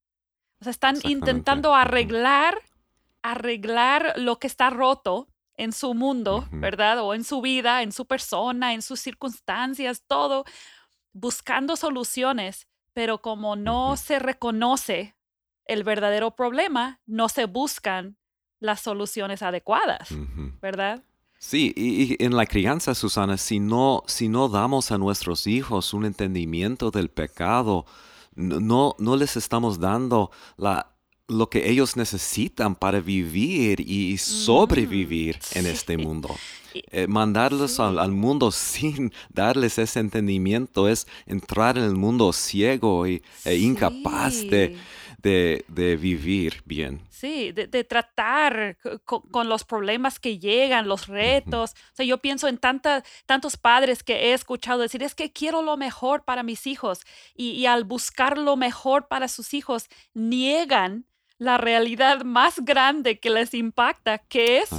O 0.60 0.64
sea, 0.64 0.72
están 0.72 0.98
intentando 1.04 1.76
arreglar, 1.76 2.60
arreglar 3.22 4.14
lo 4.18 4.40
que 4.40 4.48
está 4.48 4.70
roto 4.70 5.28
en 5.58 5.72
su 5.72 5.94
mundo, 5.94 6.48
¿verdad? 6.52 7.00
O 7.02 7.14
en 7.14 7.24
su 7.24 7.42
vida, 7.42 7.82
en 7.82 7.92
su 7.92 8.06
persona, 8.06 8.74
en 8.74 8.82
sus 8.82 9.00
circunstancias, 9.00 10.04
todo, 10.08 10.46
buscando 11.14 11.76
soluciones, 11.76 12.68
pero 12.94 13.22
como 13.22 13.56
no 13.56 13.96
se 13.98 14.20
reconoce 14.20 15.16
el 15.66 15.84
verdadero 15.84 16.36
problema, 16.36 17.00
no 17.06 17.30
se 17.30 17.46
buscan 17.46 18.18
las 18.60 18.82
soluciones 18.82 19.42
adecuadas, 19.42 20.10
¿verdad? 20.62 21.04
Sí, 21.38 21.74
y, 21.76 22.24
en 22.24 22.36
la 22.36 22.46
crianza, 22.46 22.96
Susana, 22.96 23.38
si 23.38 23.60
no, 23.60 24.04
si 24.08 24.30
no 24.30 24.50
damos 24.50 24.92
a 24.92 24.98
nuestros 24.98 25.48
hijos 25.48 25.94
un 25.94 26.06
entendimiento 26.06 26.92
del 26.92 27.10
pecado, 27.10 27.86
no, 28.36 28.96
no 28.98 29.16
les 29.16 29.38
estamos 29.38 29.80
dando 29.80 30.32
la, 30.58 30.96
lo 31.28 31.50
que 31.50 31.70
ellos 31.70 31.98
necesitan 31.98 32.76
para 32.76 33.00
vivir 33.00 33.80
y 33.82 34.18
sobrevivir 34.18 35.38
mm, 35.38 35.58
en 35.58 35.66
este 35.66 35.98
mundo. 35.98 36.36
Eh, 36.92 37.08
mandarlos 37.08 37.80
al, 37.80 38.12
mundo 38.12 38.52
sin 38.52 39.12
darles 39.30 39.80
ese 39.80 40.00
entendimiento 40.00 40.90
es 40.90 41.08
entrar 41.26 41.78
en 41.78 41.86
el 41.86 41.96
mundo 41.96 42.34
ciego 42.34 43.08
y, 43.08 43.24
e 43.44 43.56
incapaz 43.56 44.42
de, 44.42 44.78
de, 45.26 45.98
vivir 46.00 46.62
bien. 46.66 47.02
Sí, 47.10 47.52
de, 47.52 47.84
tratar 47.84 48.78
con, 49.06 49.50
los 49.50 49.64
problemas 49.64 50.20
que 50.20 50.38
llegan, 50.38 50.88
los 50.88 51.08
retos. 51.08 51.72
O 51.72 51.96
sea, 51.96 52.06
yo 52.06 52.20
pienso 52.20 52.48
en 52.48 52.58
tantos 52.58 53.58
padres 53.58 54.04
que 54.04 54.28
he 54.28 54.34
escuchado 54.34 54.82
decir, 54.82 55.02
es 55.02 55.16
que 55.16 55.32
quiero 55.32 55.62
lo 55.62 55.78
mejor 55.78 56.24
para 56.24 56.44
mis 56.44 56.68
hijos 56.68 57.02
y, 57.36 57.66
al 57.66 57.84
buscar 57.84 58.38
lo 58.38 58.56
mejor 58.56 59.08
para 59.08 59.28
sus 59.28 59.54
hijos, 59.54 59.90
niegan 60.14 61.06
la 61.38 61.58
realidad 61.58 62.24
más 62.24 62.64
grande 62.64 63.20
que 63.20 63.30
les 63.30 63.54
impacta, 63.54 64.20
que 64.20 64.60
es, 64.60 64.70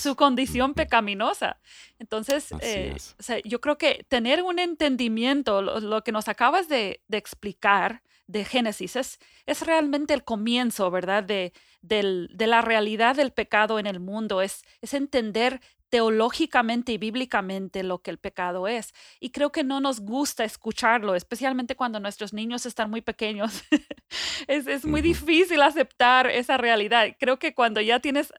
su 0.00 0.16
condición 0.16 0.72
pecaminosa. 0.72 1.58
Entonces, 1.98 2.54
eh, 2.60 2.96
yo 3.44 3.60
creo 3.60 3.76
que 3.76 4.06
tener 4.08 4.42
un 4.42 4.58
entendimiento, 4.58 5.60
lo, 5.60 6.02
que 6.02 6.12
nos 6.12 6.28
acabas 6.28 6.68
de, 6.68 7.02
de 7.08 7.18
explicar, 7.18 8.02
de 8.26 8.44
Génesis. 8.44 8.96
Es, 8.96 9.18
es 9.46 9.62
realmente 9.62 10.14
el 10.14 10.24
comienzo, 10.24 10.90
¿verdad? 10.90 11.22
De, 11.22 11.52
de 11.82 12.46
la 12.46 12.62
realidad 12.62 13.16
del 13.16 13.32
pecado 13.32 13.78
en 13.78 13.86
el 13.86 14.00
mundo. 14.00 14.42
Es, 14.42 14.62
es 14.80 14.94
entender 14.94 15.60
teológicamente 15.88 16.92
y 16.92 16.98
bíblicamente 16.98 17.82
lo 17.82 18.02
que 18.02 18.10
el 18.10 18.18
pecado 18.18 18.68
es. 18.68 18.92
Y 19.20 19.30
creo 19.30 19.52
que 19.52 19.64
no 19.64 19.80
nos 19.80 20.00
gusta 20.00 20.44
escucharlo, 20.44 21.14
especialmente 21.14 21.76
cuando 21.76 22.00
nuestros 22.00 22.32
niños 22.32 22.66
están 22.66 22.90
muy 22.90 23.02
pequeños. 23.02 23.62
es, 24.48 24.66
es 24.66 24.84
muy 24.84 25.00
difícil 25.00 25.62
aceptar 25.62 26.26
esa 26.26 26.56
realidad. 26.56 27.16
Creo 27.18 27.38
que 27.38 27.54
cuando 27.54 27.80
ya 27.80 28.00
tienes 28.00 28.32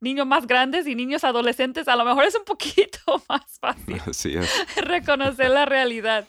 niños 0.00 0.26
más 0.26 0.46
grandes 0.46 0.86
y 0.86 0.94
niños 0.94 1.24
adolescentes, 1.24 1.88
a 1.88 1.96
lo 1.96 2.04
mejor 2.04 2.24
es 2.24 2.34
un 2.34 2.44
poquito 2.44 3.22
más 3.28 3.58
fácil 3.60 4.00
reconocer 4.76 5.50
la 5.50 5.64
realidad. 5.64 6.26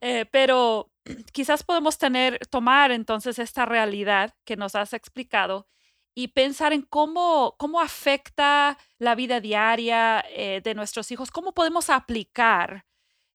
Eh, 0.00 0.24
pero 0.30 0.89
quizás 1.32 1.62
podemos 1.62 1.98
tener, 1.98 2.38
tomar 2.50 2.90
entonces 2.90 3.38
esta 3.38 3.66
realidad 3.66 4.34
que 4.44 4.56
nos 4.56 4.74
has 4.74 4.92
explicado 4.92 5.66
y 6.14 6.28
pensar 6.28 6.72
en 6.72 6.82
cómo, 6.82 7.54
cómo 7.58 7.80
afecta 7.80 8.78
la 8.98 9.14
vida 9.14 9.40
diaria 9.40 10.24
eh, 10.34 10.60
de 10.62 10.74
nuestros 10.74 11.10
hijos, 11.10 11.30
cómo 11.30 11.52
podemos 11.52 11.88
aplicar 11.88 12.84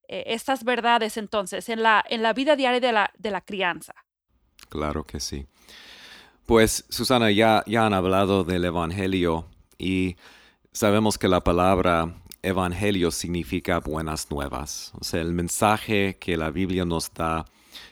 eh, 0.07 0.23
estas 0.27 0.63
verdades 0.63 1.17
entonces 1.17 1.69
en 1.69 1.81
la, 1.81 2.03
en 2.07 2.21
la 2.21 2.33
vida 2.33 2.55
diaria 2.55 2.79
de 2.79 2.91
la, 2.91 3.11
de 3.17 3.31
la 3.31 3.41
crianza. 3.41 3.93
Claro 4.69 5.03
que 5.03 5.19
sí. 5.19 5.47
Pues 6.45 6.85
Susana, 6.89 7.31
ya, 7.31 7.63
ya 7.65 7.85
han 7.85 7.93
hablado 7.93 8.43
del 8.43 8.65
Evangelio 8.65 9.47
y 9.79 10.15
sabemos 10.71 11.17
que 11.17 11.27
la 11.27 11.41
palabra 11.41 12.13
Evangelio 12.43 13.09
significa 13.09 13.79
buenas 13.79 14.29
nuevas. 14.29 14.91
O 14.99 15.03
sea, 15.03 15.21
el 15.21 15.33
mensaje 15.33 16.17
que 16.19 16.37
la 16.37 16.51
Biblia 16.51 16.85
nos 16.85 17.11
da 17.11 17.45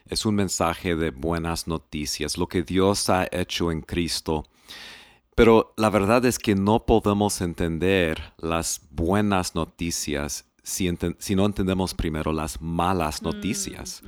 es 0.07 0.25
un 0.25 0.35
mensaje 0.35 0.95
de 0.95 1.11
buenas 1.11 1.67
noticias, 1.67 2.37
lo 2.37 2.47
que 2.47 2.63
Dios 2.63 3.09
ha 3.09 3.27
hecho 3.31 3.71
en 3.71 3.81
Cristo. 3.81 4.45
Pero 5.35 5.73
la 5.77 5.89
verdad 5.89 6.25
es 6.25 6.37
que 6.37 6.55
no 6.55 6.85
podemos 6.85 7.41
entender 7.41 8.33
las 8.37 8.81
buenas 8.91 9.55
noticias 9.55 10.45
si, 10.63 10.89
no 11.35 11.45
entendemos 11.45 11.93
primero 11.93 12.31
las 12.31 12.61
malas 12.61 13.21
mm, 13.21 13.25
noticias. 13.25 14.01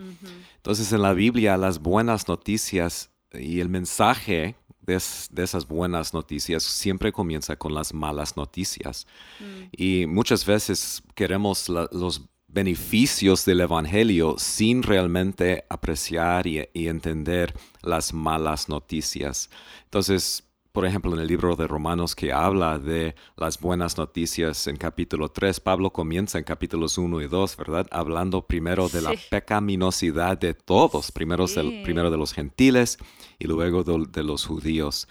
Entonces 0.55 0.91
en 0.93 1.01
la 1.01 1.13
Biblia 1.13 1.57
las 1.57 1.79
buenas 1.79 2.27
noticias 2.27 3.11
y 3.33 3.59
el 3.59 3.69
mensaje 3.69 4.55
de, 4.81 4.95
esas 4.95 5.67
buenas 5.67 6.13
noticias 6.13 6.63
siempre 6.63 7.11
comienza 7.11 7.57
con 7.57 7.73
las 7.73 7.93
malas 7.93 8.37
noticias. 8.37 9.05
Mm. 9.39 9.63
Y 9.75 10.05
muchas 10.07 10.45
veces 10.45 11.03
queremos 11.13 11.67
los 11.69 12.21
beneficios 12.47 13.45
del 13.45 13.61
Evangelio 13.61 14.35
sin 14.37 14.83
realmente 14.83 15.65
apreciar 15.69 16.47
y, 16.47 16.67
entender 16.73 17.53
las 17.81 18.13
malas 18.13 18.69
noticias. 18.69 19.49
Entonces, 19.85 20.43
por 20.71 20.85
ejemplo, 20.85 21.13
en 21.13 21.19
el 21.19 21.27
libro 21.27 21.55
de 21.55 21.67
Romanos 21.67 22.15
que 22.15 22.33
habla 22.33 22.79
de 22.79 23.15
las 23.37 23.59
buenas 23.59 23.97
noticias 23.97 24.67
en 24.67 24.77
capítulo 24.77 25.29
3, 25.29 25.59
Pablo 25.59 25.91
comienza 25.91 26.37
en 26.37 26.43
capítulos 26.43 26.97
1 26.97 27.21
y 27.21 27.27
2, 27.27 27.57
¿verdad? 27.57 27.87
Hablando 27.91 28.45
primero 28.45 28.89
de 28.89 29.01
la 29.01 29.13
pecaminosidad 29.29 30.37
de 30.37 30.53
todos, 30.53 31.11
primero, 31.11 31.45
primero 31.83 32.11
de 32.11 32.17
los 32.17 32.33
gentiles 32.33 32.97
y 33.39 33.47
luego 33.47 33.83
de 33.83 34.23
los 34.23 34.45
judíos. 34.45 35.07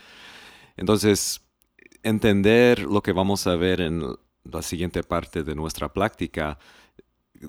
Entonces, 0.76 1.40
entender 2.02 2.82
lo 2.82 3.02
que 3.02 3.12
vamos 3.12 3.46
a 3.46 3.56
ver 3.56 3.80
en 3.80 4.02
la 4.44 4.62
siguiente 4.62 5.02
parte 5.02 5.42
de 5.42 5.54
nuestra 5.54 5.92
práctica, 5.92 6.58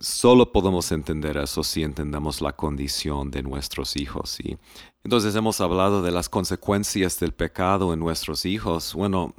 solo 0.02 0.52
podemos 0.52 0.92
entender 0.92 1.38
eso 1.38 1.64
si 1.64 1.84
entendemos 1.84 2.42
la 2.42 2.54
condición 2.54 3.32
de 3.32 3.44
nuestros 3.44 3.96
hijos. 3.96 4.40
Y 4.40 4.58
entonces 5.04 5.36
hemos 5.36 5.62
hablado 5.62 6.02
de 6.02 6.12
las 6.12 6.30
consecuencias 6.30 7.20
del 7.20 7.34
pecado 7.34 7.94
en 7.94 8.00
nuestros 8.00 8.46
hijos. 8.46 8.94
Bueno, 8.94 9.34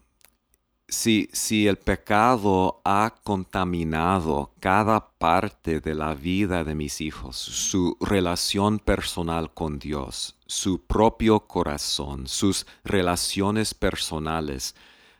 si, 0.88 1.28
si 1.32 1.66
el 1.66 1.78
pecado 1.78 2.80
ha 2.84 3.14
contaminado 3.24 4.52
cada 4.60 5.08
parte 5.18 5.80
de 5.80 5.94
la 5.94 6.14
vida 6.14 6.62
de 6.64 6.74
mis 6.74 7.00
hijos, 7.00 7.36
su 7.36 7.96
relación 8.00 8.78
personal 8.78 9.52
con 9.52 9.78
Dios, 9.78 10.36
su 10.46 10.86
propio 10.86 11.40
corazón, 11.40 12.28
sus 12.28 12.66
relaciones 12.84 13.74
personales, 13.74 14.74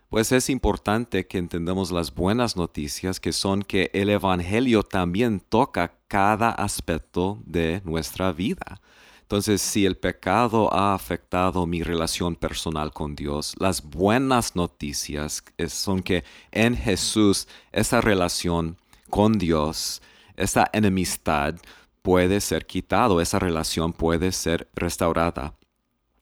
pues 0.09 0.33
es 0.33 0.49
importante 0.51 1.27
que 1.27 1.39
entendamos 1.39 1.91
las 1.91 2.15
buenas 2.15 2.57
noticias 2.57 3.19
que 3.19 3.33
son 3.33 3.63
que 3.63 3.91
el 3.93 4.09
Evangelio 4.09 4.83
también 4.83 5.41
toca 5.41 5.95
cada 6.09 6.51
aspecto 6.51 7.39
de 7.45 7.83
nuestra 7.85 8.33
vida. 8.33 8.81
Entonces, 9.23 9.61
si 9.61 9.85
el 9.85 9.97
pecado 9.97 10.73
ha 10.73 10.95
afectado 10.95 11.67
mi 11.67 11.83
relación 11.83 12.37
personal 12.37 12.93
con 12.93 13.17
Dios, 13.17 13.57
las 13.59 13.83
buenas 13.83 14.55
noticias 14.55 15.43
son 15.69 16.01
que 16.01 16.23
en 16.53 16.77
Jesús 16.77 17.49
esa 17.73 18.01
relación 18.01 18.79
con 19.11 19.33
Dios, 19.33 20.01
esa 20.37 20.71
enemistad 20.73 21.57
puede 22.03 22.41
ser 22.41 22.67
quitado, 22.67 23.21
esa 23.21 23.41
relación 23.41 23.93
puede 23.93 24.31
ser 24.31 24.69
restaurada. 24.77 25.55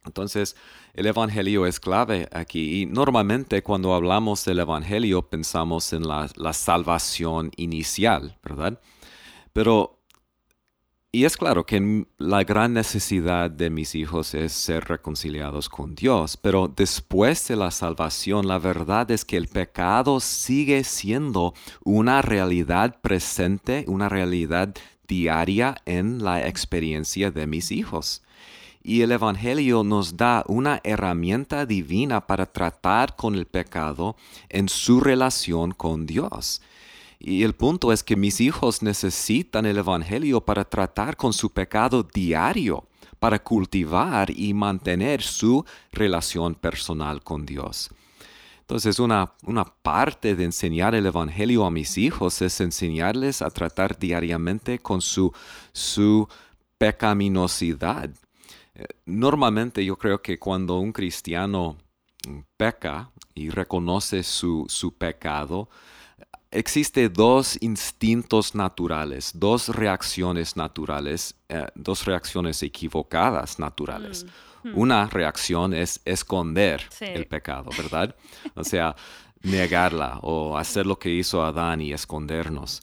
Entonces, 0.06 0.56
el 0.94 1.06
Evangelio 1.06 1.66
es 1.66 1.80
clave 1.80 2.28
aquí 2.32 2.82
y 2.82 2.86
normalmente 2.86 3.62
cuando 3.62 3.94
hablamos 3.94 4.44
del 4.44 4.60
Evangelio 4.60 5.22
pensamos 5.22 5.92
en 5.92 6.06
la, 6.06 6.28
salvación 6.52 7.50
inicial, 7.56 8.38
¿verdad? 8.44 8.80
Pero, 9.52 9.98
y 11.10 11.24
es 11.24 11.36
claro 11.36 11.66
que 11.66 12.06
la 12.18 12.44
gran 12.44 12.74
necesidad 12.74 13.50
de 13.50 13.70
mis 13.70 13.96
hijos 13.96 14.34
es 14.34 14.52
ser 14.52 14.84
reconciliados 14.84 15.68
con 15.68 15.96
Dios, 15.96 16.36
pero 16.36 16.68
después 16.68 17.48
de 17.48 17.56
la 17.56 17.72
salvación, 17.72 18.46
la 18.46 18.58
verdad 18.58 19.10
es 19.10 19.24
que 19.24 19.36
el 19.36 19.48
pecado 19.48 20.20
sigue 20.20 20.84
siendo 20.84 21.54
una 21.84 22.22
realidad 22.22 23.00
presente, 23.00 23.84
una 23.88 24.08
realidad 24.08 24.72
diaria 25.08 25.76
en 25.86 26.22
la 26.22 26.46
experiencia 26.46 27.32
de 27.32 27.48
mis 27.48 27.72
hijos 27.72 28.23
y 28.86 29.00
el 29.00 29.12
Evangelio 29.12 29.82
nos 29.82 30.18
da 30.18 30.44
una 30.46 30.80
herramienta 30.84 31.64
divina 31.64 32.26
para 32.26 32.44
tratar 32.44 33.16
con 33.16 33.34
el 33.34 33.46
pecado 33.46 34.14
en 34.50 34.68
su 34.68 35.00
relación 35.00 35.72
con 35.72 36.04
Dios. 36.04 36.60
Y 37.18 37.44
el 37.44 37.54
punto 37.54 37.92
es 37.92 38.04
que 38.04 38.14
mis 38.14 38.42
hijos 38.42 38.82
necesitan 38.82 39.64
el 39.64 39.78
Evangelio 39.78 40.42
para 40.42 40.64
tratar 40.66 41.16
con 41.16 41.32
su 41.32 41.50
pecado 41.50 42.02
diario, 42.02 42.86
para 43.18 43.42
cultivar 43.42 44.30
y 44.30 44.52
mantener 44.52 45.22
su 45.22 45.64
relación 45.90 46.54
personal 46.54 47.22
con 47.22 47.46
Dios. 47.46 47.88
Entonces, 48.60 48.98
una, 48.98 49.32
una, 49.44 49.64
parte 49.64 50.36
de 50.36 50.44
enseñar 50.44 50.94
el 50.94 51.06
Evangelio 51.06 51.64
a 51.64 51.70
mis 51.70 51.96
hijos 51.96 52.42
es 52.42 52.60
enseñarles 52.60 53.40
a 53.40 53.48
tratar 53.48 53.98
diariamente 53.98 54.78
con 54.78 55.00
su, 55.00 55.32
su 55.72 56.28
pecaminosidad, 56.76 58.10
Normalmente 59.06 59.84
yo 59.84 59.96
creo 59.96 60.20
que 60.20 60.38
cuando 60.38 60.78
un 60.78 60.92
cristiano 60.92 61.76
peca 62.56 63.10
y 63.34 63.50
reconoce 63.50 64.22
su, 64.22 64.94
pecado, 64.98 65.68
existe 66.50 67.08
dos 67.08 67.56
instintos 67.60 68.54
naturales, 68.54 69.32
dos 69.34 69.68
reacciones 69.68 70.56
naturales, 70.56 71.34
eh, 71.48 71.66
dos 71.74 72.04
reacciones 72.04 72.62
equivocadas 72.62 73.58
naturales. 73.58 74.24
Mm, 74.62 74.68
hmm. 74.68 74.78
Una 74.78 75.06
reacción 75.06 75.74
es 75.74 76.00
esconder 76.04 76.82
el 77.00 77.26
pecado, 77.26 77.70
¿verdad? 77.76 78.16
O 78.54 78.64
sea, 78.64 78.96
negarla 79.42 80.18
o 80.22 80.56
hacer 80.56 80.86
lo 80.86 80.98
que 80.98 81.10
hizo 81.10 81.44
Adán 81.44 81.80
y 81.80 81.92
escondernos 81.92 82.82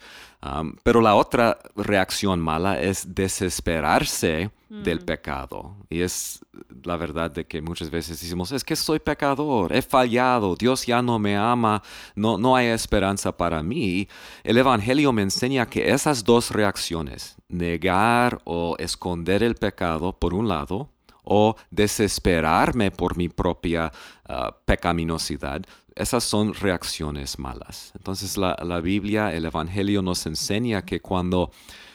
pero 0.84 1.02
la 1.02 1.16
otra 1.16 1.60
reacción 1.76 2.40
mala 2.40 2.82
es 2.82 3.14
desesperarse 3.14 4.50
del 4.70 5.02
mm. 5.02 5.06
pecado. 5.06 5.76
Y 5.90 6.02
es 6.02 6.40
la 6.84 6.98
verdad 6.98 7.30
de 7.30 7.46
que 7.46 7.62
muchas 7.62 7.90
veces 7.92 8.20
decimos, 8.20 8.52
es 8.52 8.64
que 8.64 8.76
soy 8.76 9.00
pecador, 9.00 9.74
he 9.76 9.82
fallado, 9.82 10.56
Dios 10.56 10.86
ya 10.86 11.02
no 11.02 11.20
me 11.20 11.36
ama, 11.36 11.84
no, 12.16 12.38
no 12.38 12.56
hay 12.56 12.68
esperanza 12.68 13.36
para 13.36 13.62
mí. 13.62 14.08
El 14.44 14.58
Evangelio 14.58 15.12
me 15.12 15.22
enseña 15.22 15.68
que 15.68 15.92
esas 15.92 16.24
dos 16.24 16.52
reacciones, 16.52 17.36
negar 17.48 18.42
o 18.46 18.76
esconder 18.80 19.44
el 19.44 19.56
pecado 19.56 20.18
por 20.18 20.34
un 20.34 20.48
lado, 20.48 20.90
o 21.24 21.56
desesperarme 21.70 22.92
por 22.92 23.16
mi 23.16 23.30
propia 23.30 23.92
ah, 24.28 24.56
pecaminosidad, 24.66 25.62
esas 25.96 26.24
son 26.24 26.54
reacciones 26.54 27.38
malas. 27.40 27.92
Entonces 27.96 28.38
la, 28.38 28.82
Biblia, 28.82 29.34
el 29.34 29.46
Evangelio 29.46 30.02
nos 30.02 30.26
enseña 30.26 30.84
que 30.84 31.02
cuando 31.02 31.52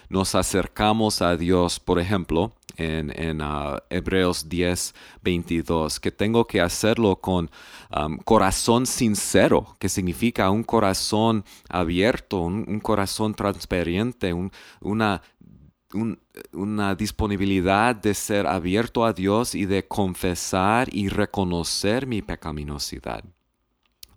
nos 0.09 0.35
acercamos 0.35 1.23
a 1.23 1.37
Dios, 1.37 1.81
por 1.81 1.99
ejemplo, 1.99 2.53
en, 2.77 3.11
en 3.19 3.41
uh, 3.41 3.79
Hebreos 3.89 4.49
10, 4.49 4.95
22, 5.23 5.99
que 5.99 6.13
tengo 6.13 6.47
que 6.47 6.61
hacerlo 6.61 7.17
con 7.17 7.51
corazón 8.25 8.87
sincero, 8.87 9.75
que 9.79 9.89
significa 9.89 10.51
un 10.51 10.63
corazón 10.63 11.45
abierto, 11.69 12.41
un, 12.41 12.81
corazón 12.81 13.35
transparente, 13.35 14.35
una, 14.81 15.23
una 16.53 16.95
disponibilidad 16.95 17.97
de 17.97 18.13
ser 18.13 18.47
abierto 18.47 19.05
a 19.05 19.13
Dios 19.15 19.55
y 19.55 19.65
de 19.65 19.89
confesar 19.89 20.89
y 20.93 21.09
reconocer 21.09 22.07
mi 22.07 22.21
pecaminosidad 22.21 23.25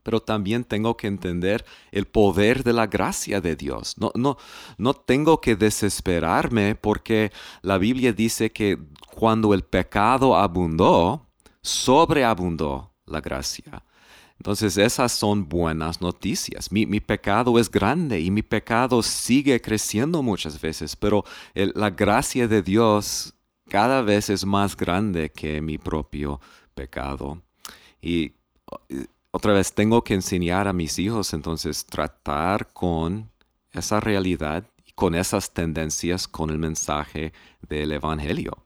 pero 0.09 0.23
también 0.23 0.63
tengo 0.63 0.97
que 0.97 1.05
entender 1.05 1.63
el 1.91 2.07
poder 2.07 2.63
de 2.63 2.73
la 2.73 2.87
gracia 2.87 3.41
de 3.41 3.55
Dios. 3.55 3.95
No, 3.99 4.11
no, 4.15 4.37
no 4.79 4.95
tengo 4.95 5.39
que 5.39 5.55
desesperarme 5.55 6.73
porque 6.73 7.31
la 7.61 7.77
Biblia 7.77 8.11
dice 8.11 8.51
que 8.51 8.79
cuando 9.13 9.53
el 9.53 9.61
pecado 9.61 10.35
abundó, 10.35 11.27
sobreabundó 11.61 12.91
la 13.05 13.21
gracia. 13.21 13.83
Entonces 14.37 14.77
esas 14.77 15.11
son 15.11 15.47
buenas 15.47 16.01
noticias. 16.01 16.71
Mi, 16.71 16.87
pecado 16.99 17.59
es 17.59 17.69
grande 17.69 18.19
y 18.19 18.31
mi 18.31 18.41
pecado 18.41 19.03
sigue 19.03 19.61
creciendo 19.61 20.23
muchas 20.23 20.59
veces, 20.59 20.95
pero 20.95 21.23
la 21.53 21.91
gracia 21.91 22.47
de 22.47 22.63
Dios 22.63 23.35
cada 23.69 24.01
vez 24.01 24.31
es 24.31 24.43
más 24.43 24.75
grande 24.75 25.31
que 25.31 25.61
mi 25.61 25.77
propio 25.77 26.41
pecado. 26.73 27.43
Y 28.01 28.33
otra 29.31 29.53
vez 29.53 29.73
tengo 29.73 30.03
que 30.03 30.13
enseñar 30.13 30.67
a 30.67 30.73
mis 30.73 30.97
hijos 30.99 31.33
entonces 31.33 31.85
tratar 31.85 32.67
con 32.73 33.29
esa 33.71 33.99
realidad 33.99 34.63
y 34.85 34.91
con 34.93 35.15
esas 35.15 35.53
tendencias 35.53 36.27
con 36.27 36.49
el 36.49 36.57
mensaje 36.57 37.33
del 37.61 37.91
Evangelio. 37.91 38.65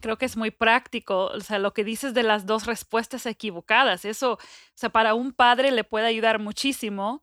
creo, 0.00 0.16
que 0.16 0.24
es 0.24 0.36
muy 0.36 0.50
práctico, 0.50 1.26
o 1.26 1.40
sea, 1.40 1.58
lo 1.58 1.74
que 1.74 1.84
dices 1.84 2.14
de 2.14 2.22
las 2.22 2.46
dos 2.46 2.66
respuestas 2.66 3.26
equivocadas, 3.26 4.04
eso, 4.04 4.32
o 4.32 4.38
sea, 4.74 4.88
para 4.88 5.14
un 5.14 5.32
padre 5.32 5.70
le 5.70 5.84
puede 5.84 6.06
ayudar 6.06 6.38
muchísimo 6.38 7.22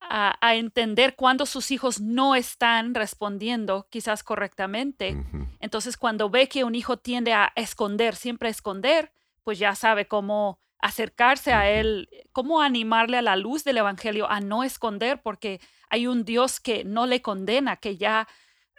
a, 0.00 0.54
entender 0.54 1.16
cuando 1.16 1.46
sus 1.46 1.70
hijos 1.72 2.00
no 2.00 2.36
están 2.36 2.94
respondiendo 2.94 3.88
quizás 3.90 4.22
correctamente. 4.22 5.16
Entonces, 5.58 5.96
cuando 5.96 6.30
ve 6.30 6.48
que 6.48 6.62
un 6.62 6.76
hijo 6.76 6.96
tiende 6.96 7.32
a 7.32 7.52
esconder, 7.56 8.14
siempre 8.14 8.48
a 8.48 8.52
esconder, 8.52 9.10
pues 9.42 9.58
ya 9.58 9.74
sabe 9.74 10.06
cómo 10.06 10.60
acercarse 10.86 11.52
a 11.52 11.68
Él, 11.68 12.08
cómo 12.32 12.62
animarle 12.62 13.18
a 13.18 13.22
la 13.22 13.34
luz 13.36 13.64
del 13.64 13.78
Evangelio 13.78 14.30
a 14.30 14.40
no 14.40 14.62
esconder, 14.62 15.20
porque 15.20 15.60
hay 15.90 16.06
un 16.06 16.24
Dios 16.24 16.60
que 16.60 16.84
no 16.84 17.06
le 17.06 17.22
condena, 17.22 17.76
que 17.76 17.96
ya 17.96 18.28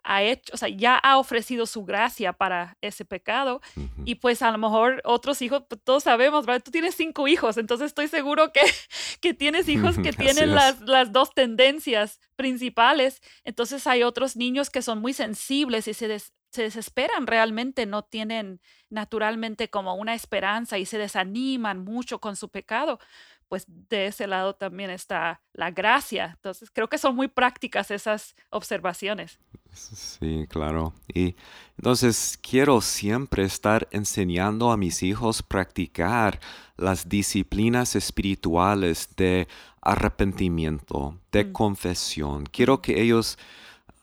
ha 0.09 0.23
hecho, 0.23 0.53
o 0.53 0.57
sea, 0.57 0.69
ya 0.69 0.95
ha 0.95 1.17
ofrecido 1.17 1.65
su 1.65 1.83
gracia 1.83 2.31
para 2.31 2.77
ese 2.79 3.03
pecado. 3.03 3.59
Y 4.05 4.15
pues 4.15 4.41
a 4.41 4.49
lo 4.51 4.57
mejor 4.57 5.01
otros 5.03 5.41
hijos, 5.41 5.63
pues, 5.67 5.81
todos 5.83 6.03
sabemos, 6.03 6.45
¿verdad? 6.45 6.63
Tú 6.63 6.71
tienes 6.71 6.95
cinco 6.95 7.27
hijos, 7.27 7.57
entonces 7.57 7.87
estoy 7.87 8.07
seguro 8.07 8.53
que, 8.53 8.61
que 9.21 9.33
tienes 9.33 9.67
hijos 9.67 9.97
que 9.99 10.13
tienen 10.13 10.55
las, 10.55 10.79
las, 10.79 11.11
dos 11.11 11.33
tendencias 11.33 12.21
principales. 12.37 13.21
Entonces 13.43 13.85
hay 13.85 14.03
otros 14.03 14.37
niños 14.37 14.69
que 14.69 14.81
son 14.81 14.99
muy 14.99 15.11
sensibles 15.11 15.89
y 15.89 15.93
se, 15.93 16.19
se 16.19 16.61
desesperan 16.61 17.27
realmente, 17.27 17.85
no 17.85 18.03
tienen 18.03 18.61
naturalmente 18.89 19.69
como 19.69 19.95
una 19.95 20.13
esperanza 20.13 20.77
y 20.77 20.85
se 20.85 20.97
desaniman 20.97 21.83
mucho 21.83 22.21
con 22.21 22.37
su 22.37 22.49
pecado 22.49 22.99
pues 23.47 23.65
de 23.67 24.07
ese 24.07 24.27
lado 24.27 24.55
también 24.55 24.89
está 24.89 25.41
la 25.53 25.71
gracia. 25.71 26.31
Entonces, 26.35 26.69
creo 26.71 26.89
que 26.89 26.97
son 26.97 27.15
muy 27.15 27.27
prácticas 27.27 27.91
esas 27.91 28.35
observaciones. 28.49 29.39
Sí, 29.73 30.45
claro. 30.49 30.93
Y 31.13 31.35
entonces 31.77 32.39
quiero 32.41 32.81
siempre 32.81 33.43
estar 33.43 33.87
enseñando 33.91 34.71
a 34.71 34.77
mis 34.77 35.03
hijos 35.03 35.43
practicar 35.43 36.39
las 36.77 37.09
disciplinas 37.09 37.95
espirituales 37.95 39.09
de 39.15 39.47
arrepentimiento, 39.81 41.17
de 41.31 41.45
mm. 41.45 41.51
confesión. 41.51 42.45
Quiero 42.45 42.81
que 42.81 43.01
ellos 43.01 43.37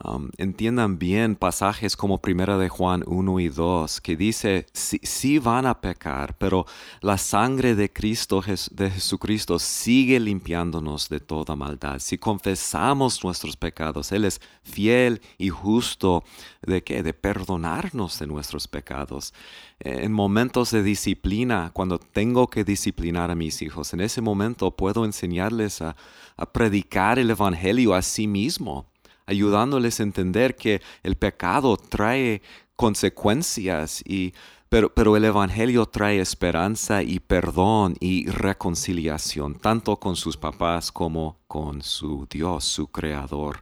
Um, 0.06 0.28
entiendan 0.36 0.98
bien 0.98 1.34
pasajes 1.34 1.96
como 1.96 2.20
Primera 2.20 2.58
de 2.58 2.68
Juan 2.68 3.04
1 3.06 3.40
y 3.40 3.48
2, 3.48 4.02
que 4.02 4.16
dice, 4.16 4.66
sí, 4.74 5.38
van 5.38 5.64
a 5.64 5.80
pecar, 5.80 6.36
pero 6.36 6.66
la 7.00 7.16
sangre 7.16 7.74
de 7.74 7.90
Cristo, 7.90 8.42
de 8.72 8.90
Jesucristo, 8.90 9.58
sigue 9.58 10.20
limpiándonos 10.20 11.08
de 11.08 11.20
toda 11.20 11.56
maldad. 11.56 12.00
Si 12.00 12.18
confesamos 12.18 13.24
nuestros 13.24 13.56
pecados, 13.56 14.12
Él 14.12 14.26
es 14.26 14.42
fiel 14.62 15.22
y 15.38 15.48
justo 15.48 16.22
de 16.60 16.84
qué? 16.84 17.02
De 17.02 17.14
perdonarnos 17.14 18.18
de 18.18 18.26
nuestros 18.26 18.68
pecados. 18.68 19.32
En 19.80 20.12
momentos 20.12 20.70
de 20.70 20.82
disciplina, 20.82 21.70
cuando 21.72 21.98
tengo 21.98 22.48
que 22.48 22.64
disciplinar 22.64 23.30
a 23.30 23.34
mis 23.34 23.62
hijos, 23.62 23.94
en 23.94 24.00
ese 24.00 24.20
momento 24.20 24.70
puedo 24.76 25.06
enseñarles 25.06 25.80
a, 25.80 25.96
a 26.36 26.52
predicar 26.52 27.18
el 27.18 27.30
Evangelio 27.30 27.94
a 27.94 28.02
sí 28.02 28.26
mismo 28.26 28.86
ayudándoles 29.26 30.00
a 30.00 30.04
entender 30.04 30.56
que 30.56 30.80
el 31.02 31.16
pecado 31.16 31.76
trae 31.76 32.42
consecuencias 32.76 34.02
y 34.06 34.34
pero, 34.68 34.92
pero, 34.92 35.16
el 35.16 35.24
Evangelio 35.24 35.86
trae 35.86 36.18
esperanza 36.18 37.00
y 37.00 37.20
perdón 37.20 37.94
y 38.00 38.26
reconciliación, 38.26 39.54
tanto 39.54 39.96
con 40.00 40.16
sus 40.16 40.36
papás 40.36 40.90
como 40.90 41.38
con 41.46 41.80
su 41.80 42.26
Dios, 42.28 42.64
su 42.64 42.88
Creador. 42.88 43.60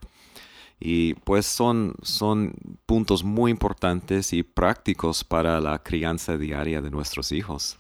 Y 0.81 1.12
pues 1.14 1.44
son, 1.44 1.94
son 2.03 2.55
puntos 2.87 3.25
muy 3.25 3.51
importantes 3.51 4.33
y 4.33 4.42
prácticos 4.42 5.22
para 5.22 5.61
la 5.61 5.83
crianza 5.83 6.38
diaria 6.38 6.81
de 6.81 6.90
nuestros 6.90 7.31
hijos. 7.31 7.79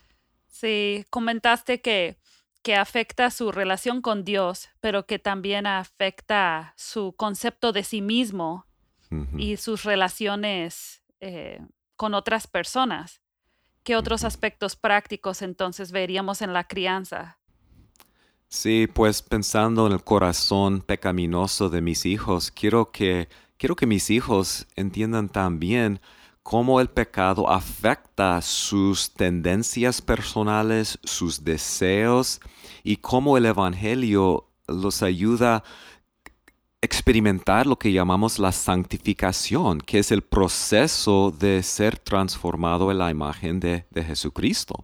Sí, 0.50 1.06
comentaste 1.08 1.80
que 1.80 2.18
que 2.62 2.76
afecta 2.76 3.30
su 3.30 3.52
relación 3.52 4.00
con 4.00 4.24
Dios, 4.24 4.68
pero 4.80 5.06
que 5.06 5.18
también 5.18 5.66
afecta 5.66 6.74
su 6.76 7.12
concepto 7.16 7.72
de 7.72 7.82
sí 7.82 8.00
mismo 8.00 8.66
y 9.36 9.58
sus 9.58 9.84
relaciones 9.84 11.02
eh, 11.20 11.60
con 11.96 12.14
otras 12.14 12.46
personas. 12.46 13.20
¿Qué 13.82 13.94
otros 13.94 14.24
aspectos 14.24 14.74
prácticos 14.74 15.42
entonces 15.42 15.92
veríamos 15.92 16.40
en 16.40 16.54
la 16.54 16.64
crianza? 16.64 17.38
Sí, 18.48 18.86
pues 18.86 19.22
pensando 19.22 19.86
en 19.86 19.92
el 19.92 20.02
corazón 20.02 20.80
pecaminoso 20.80 21.68
de 21.68 21.82
mis 21.82 22.06
hijos, 22.06 22.50
quiero 22.50 22.90
que, 22.90 23.28
quiero 23.58 23.76
que 23.76 23.86
mis 23.86 24.08
hijos 24.08 24.66
entiendan 24.76 25.28
también 25.28 26.00
cómo 26.42 26.80
el 26.80 26.88
pecado 26.88 27.50
afecta 27.50 28.40
sus 28.42 29.12
tendencias 29.12 30.02
personales, 30.02 30.98
sus 31.04 31.44
deseos 31.44 32.40
y 32.82 32.96
cómo 32.96 33.36
el 33.36 33.46
Evangelio 33.46 34.48
los 34.66 35.02
ayuda 35.02 35.56
a 35.56 35.64
experimentar 36.80 37.66
lo 37.66 37.78
que 37.78 37.92
llamamos 37.92 38.40
la 38.40 38.50
santificación, 38.50 39.80
que 39.80 40.00
es 40.00 40.10
el 40.10 40.22
proceso 40.22 41.30
de 41.30 41.62
ser 41.62 41.98
transformado 41.98 42.90
en 42.90 42.98
la 42.98 43.10
imagen 43.10 43.60
de, 43.60 43.86
Jesucristo. 43.94 44.82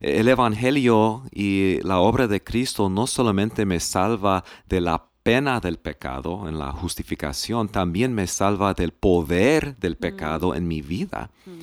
El 0.00 0.28
Evangelio 0.28 1.22
y 1.30 1.78
la 1.82 2.00
obra 2.00 2.26
de 2.26 2.42
Cristo 2.42 2.88
no 2.88 3.06
solamente 3.06 3.64
me 3.64 3.78
salva 3.78 4.44
de 4.66 4.80
la 4.80 5.09
pena 5.22 5.60
del 5.60 5.78
pecado, 5.78 6.48
en 6.48 6.58
la 6.58 6.72
justificación, 6.72 7.68
también 7.68 8.12
me 8.12 8.26
salva 8.26 8.74
del 8.74 8.92
poder 8.92 9.76
del 9.78 9.94
mm. 9.94 10.00
pecado 10.00 10.54
en 10.54 10.66
mi 10.66 10.82
vida. 10.82 11.30
Mm. 11.46 11.60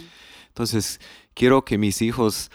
Entonces, 0.50 1.00
quiero 1.34 1.66
que 1.66 1.78
mis 1.78 2.02
hijos 2.02 2.52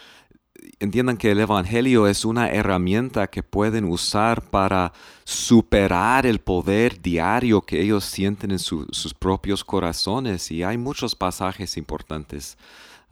entiendan 0.79 1.17
que 1.17 1.31
el 1.31 1.39
Evangelio 1.39 2.07
es 2.07 2.25
una 2.25 2.49
herramienta 2.49 3.27
que 3.27 3.43
pueden 3.43 3.85
usar 3.85 4.49
para 4.49 4.93
superar 5.23 6.25
el 6.25 6.39
poder 6.39 7.01
diario 7.01 7.61
que 7.61 7.81
ellos 7.81 8.03
sienten 8.05 8.51
en 8.51 8.59
sus 8.59 9.13
propios 9.13 9.63
corazones. 9.63 10.51
Y 10.51 10.63
hay 10.63 10.77
muchos 10.77 11.15
pasajes 11.15 11.77
importantes 11.77 12.57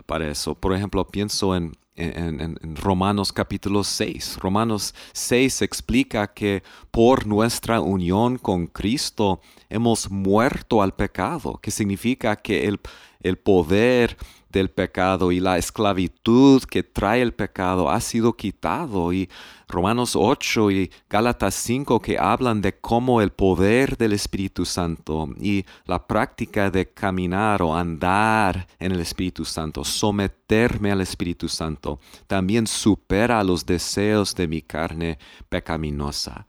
para 0.06 0.30
eso. 0.30 0.56
Por 0.56 0.74
ejemplo, 0.74 1.06
pienso 1.08 1.56
en 1.56 1.74
en, 1.96 2.76
Romanos 2.76 3.32
capítulo 3.32 3.84
6. 3.84 4.38
Romanos 4.40 4.96
6 5.14 5.62
explica 5.62 6.34
que 6.34 6.64
por 6.90 7.28
nuestra 7.28 7.82
unión 7.82 8.38
con 8.38 8.68
Cristo 8.68 9.42
hemos 9.70 10.10
muerto 10.10 10.82
al 10.82 10.94
pecado, 10.94 11.60
que 11.62 11.72
significa 11.72 12.36
que 12.36 12.68
el, 12.68 12.80
el 13.22 13.38
poder 13.38 14.18
del 14.52 14.70
pecado 14.70 15.32
y 15.32 15.40
la 15.40 15.58
esclavitud 15.58 16.64
que 16.64 16.84
trae 16.84 17.22
el 17.22 17.34
pecado 17.34 17.90
ha 17.90 18.00
sido 18.02 18.34
quitado. 18.34 19.14
Y 19.14 19.30
Romanos 19.68 20.16
8 20.16 20.72
y 20.72 20.92
Gálatas 21.10 21.56
5 21.56 22.02
que 22.02 22.20
hablan 22.20 22.62
de 22.62 22.78
cómo 22.80 23.22
el 23.22 23.32
poder 23.32 23.98
del 23.98 24.14
Espíritu 24.14 24.66
Santo 24.66 25.30
y 25.40 25.66
la 25.86 26.06
práctica 26.06 26.70
de 26.70 26.90
caminar 26.90 27.62
o 27.62 27.76
andar 27.76 28.68
en 28.80 28.92
el 28.92 29.00
Espíritu 29.00 29.46
Santo, 29.46 29.84
someterme 29.84 30.92
al 30.92 31.02
Espíritu 31.02 31.48
Santo, 31.48 32.00
también 32.28 32.68
supera 32.68 33.44
los 33.44 33.66
deseos 33.66 34.36
de 34.36 34.48
mi 34.48 34.62
carne 34.62 35.18
pecaminosa. 35.50 36.46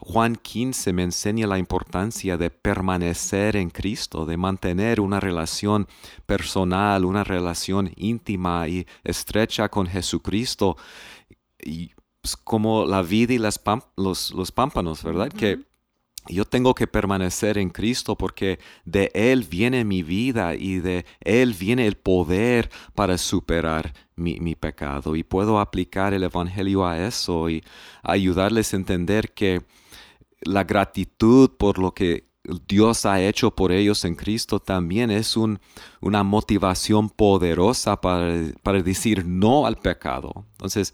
Juan 0.00 0.36
15 0.36 0.92
me 0.92 1.02
enseña 1.02 1.46
la 1.46 1.58
importancia 1.58 2.36
de 2.36 2.50
permanecer 2.50 3.56
en 3.56 3.70
Cristo, 3.70 4.24
de 4.24 4.36
mantener 4.36 5.00
una 5.00 5.20
relación 5.20 5.86
personal, 6.26 7.04
una 7.04 7.24
relación 7.24 7.90
íntima 7.96 8.66
y 8.68 8.86
estrecha 9.02 9.68
con 9.68 9.86
Jesucristo, 9.86 10.76
y, 11.58 11.92
pues, 12.20 12.36
como 12.36 12.86
la 12.86 13.02
vida 13.02 13.34
y 13.34 13.38
los, 13.38 14.32
los, 14.32 14.52
pámpanos, 14.52 15.02
¿verdad? 15.02 15.28
Que 15.28 15.60
yo 16.28 16.44
tengo 16.44 16.74
que 16.74 16.86
permanecer 16.86 17.58
en 17.58 17.70
Cristo 17.70 18.16
porque 18.16 18.58
de 18.84 19.10
Él 19.14 19.44
viene 19.44 19.84
mi 19.84 20.02
vida 20.02 20.54
y 20.54 20.78
de 20.78 21.04
Él 21.20 21.54
viene 21.54 21.86
el 21.86 21.96
poder 21.96 22.70
para 22.94 23.18
superar 23.18 23.92
mi, 24.16 24.40
mi, 24.40 24.54
pecado. 24.54 25.16
Y 25.16 25.22
puedo 25.22 25.60
aplicar 25.60 26.14
el 26.14 26.22
Evangelio 26.22 26.86
a 26.86 27.06
eso 27.06 27.50
y 27.50 27.62
ayudarles 28.02 28.72
a 28.72 28.76
entender 28.76 29.32
que 29.34 29.62
la 30.40 30.64
gratitud 30.64 31.50
por 31.50 31.78
lo 31.78 31.92
que 31.92 32.28
Dios 32.68 33.06
ha 33.06 33.22
hecho 33.22 33.50
por 33.52 33.72
ellos 33.72 34.04
en 34.04 34.16
Cristo 34.16 34.60
también 34.60 35.10
es 35.10 35.36
un, 35.36 35.60
una 36.00 36.22
motivación 36.22 37.08
poderosa 37.08 38.00
para, 38.00 38.34
para 38.62 38.82
decir 38.82 39.24
no 39.24 39.66
al 39.66 39.76
pecado. 39.76 40.44
Entonces, 40.52 40.92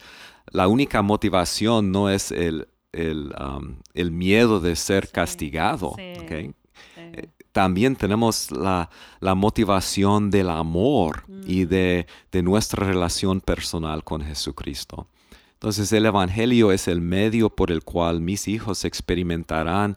la 0.53 0.69
única 0.69 1.03
motivación 1.03 1.90
no 1.90 2.09
es 2.09 2.31
el 2.31 2.69
Um, 2.92 3.76
el, 3.94 4.11
miedo 4.11 4.59
de 4.59 4.74
ser 4.74 5.11
castigado. 5.11 5.94
Eh, 5.96 6.53
también 7.53 7.94
tenemos 7.94 8.50
la, 8.50 8.90
motivación 9.37 10.29
del 10.29 10.50
amor 10.50 11.24
y 11.46 11.64
mm. 11.64 11.68
de, 11.68 12.07
nuestra 12.42 12.85
relación 12.85 13.40
personal 13.40 14.03
con 14.03 14.22
Jesucristo. 14.22 15.07
Entonces 15.53 15.92
el 15.92 16.07
Evangelio 16.07 16.72
es 16.72 16.88
el 16.88 17.00
medio 17.00 17.50
por 17.50 17.70
el 17.70 17.85
cual 17.85 18.20
mis 18.20 18.48
hijos 18.48 18.85
experimentarán 18.85 19.96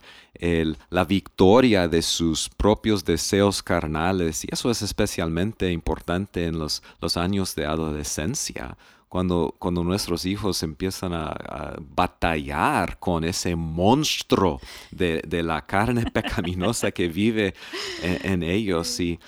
la 0.89 1.05
victoria 1.05 1.87
de 1.87 2.01
sus 2.01 2.49
propios 2.49 3.05
deseos 3.05 3.63
carnales 3.63 4.43
y 4.43 4.49
eso 4.51 4.69
es 4.69 4.81
especialmente 4.81 5.71
importante 5.71 6.45
en 6.45 6.59
los, 6.59 6.83
los 6.99 7.15
años 7.15 7.55
de 7.55 7.65
adolescencia 7.65 8.77
cuando, 9.13 9.53
cuando 9.59 9.83
nuestros 9.83 10.25
hijos 10.25 10.63
empiezan 10.63 11.13
a, 11.13 11.75
batallar 11.95 12.97
con 12.97 13.23
ese 13.23 13.55
monstruo 13.55 14.59
de, 14.89 15.43
la 15.43 15.63
carne 15.67 16.05
pecaminosa 16.11 16.89
que 16.89 17.09
vive 17.09 17.53
en, 18.01 18.41
ellos. 18.41 18.99
Y 18.99 19.19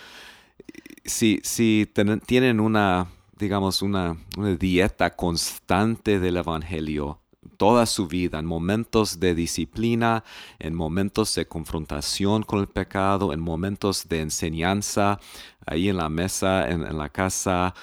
si, 1.06 1.39
si 1.43 1.88
tienen 2.26 2.60
una, 2.62 3.06
digamos, 3.38 3.84
una, 3.84 4.17
dieta 4.58 5.15
constante 5.15 6.19
del 6.19 6.38
Evangelio, 6.38 7.19
toda 7.56 7.86
su 7.86 8.08
vida, 8.08 8.39
en 8.39 8.48
momentos 8.48 9.19
de 9.19 9.36
disciplina, 9.36 10.24
en 10.58 10.74
momentos 10.74 11.36
de 11.36 11.45
confrontación 11.45 12.41
con 12.41 12.60
el 12.60 12.67
pecado, 12.67 13.34
en 13.34 13.39
momentos 13.39 14.10
de 14.10 14.21
enseñanza, 14.21 15.19
ahí 15.63 15.89
en 15.89 15.98
la 15.98 16.10
mesa, 16.10 16.67
en, 16.67 16.98
la 16.98 17.10
casa, 17.10 17.76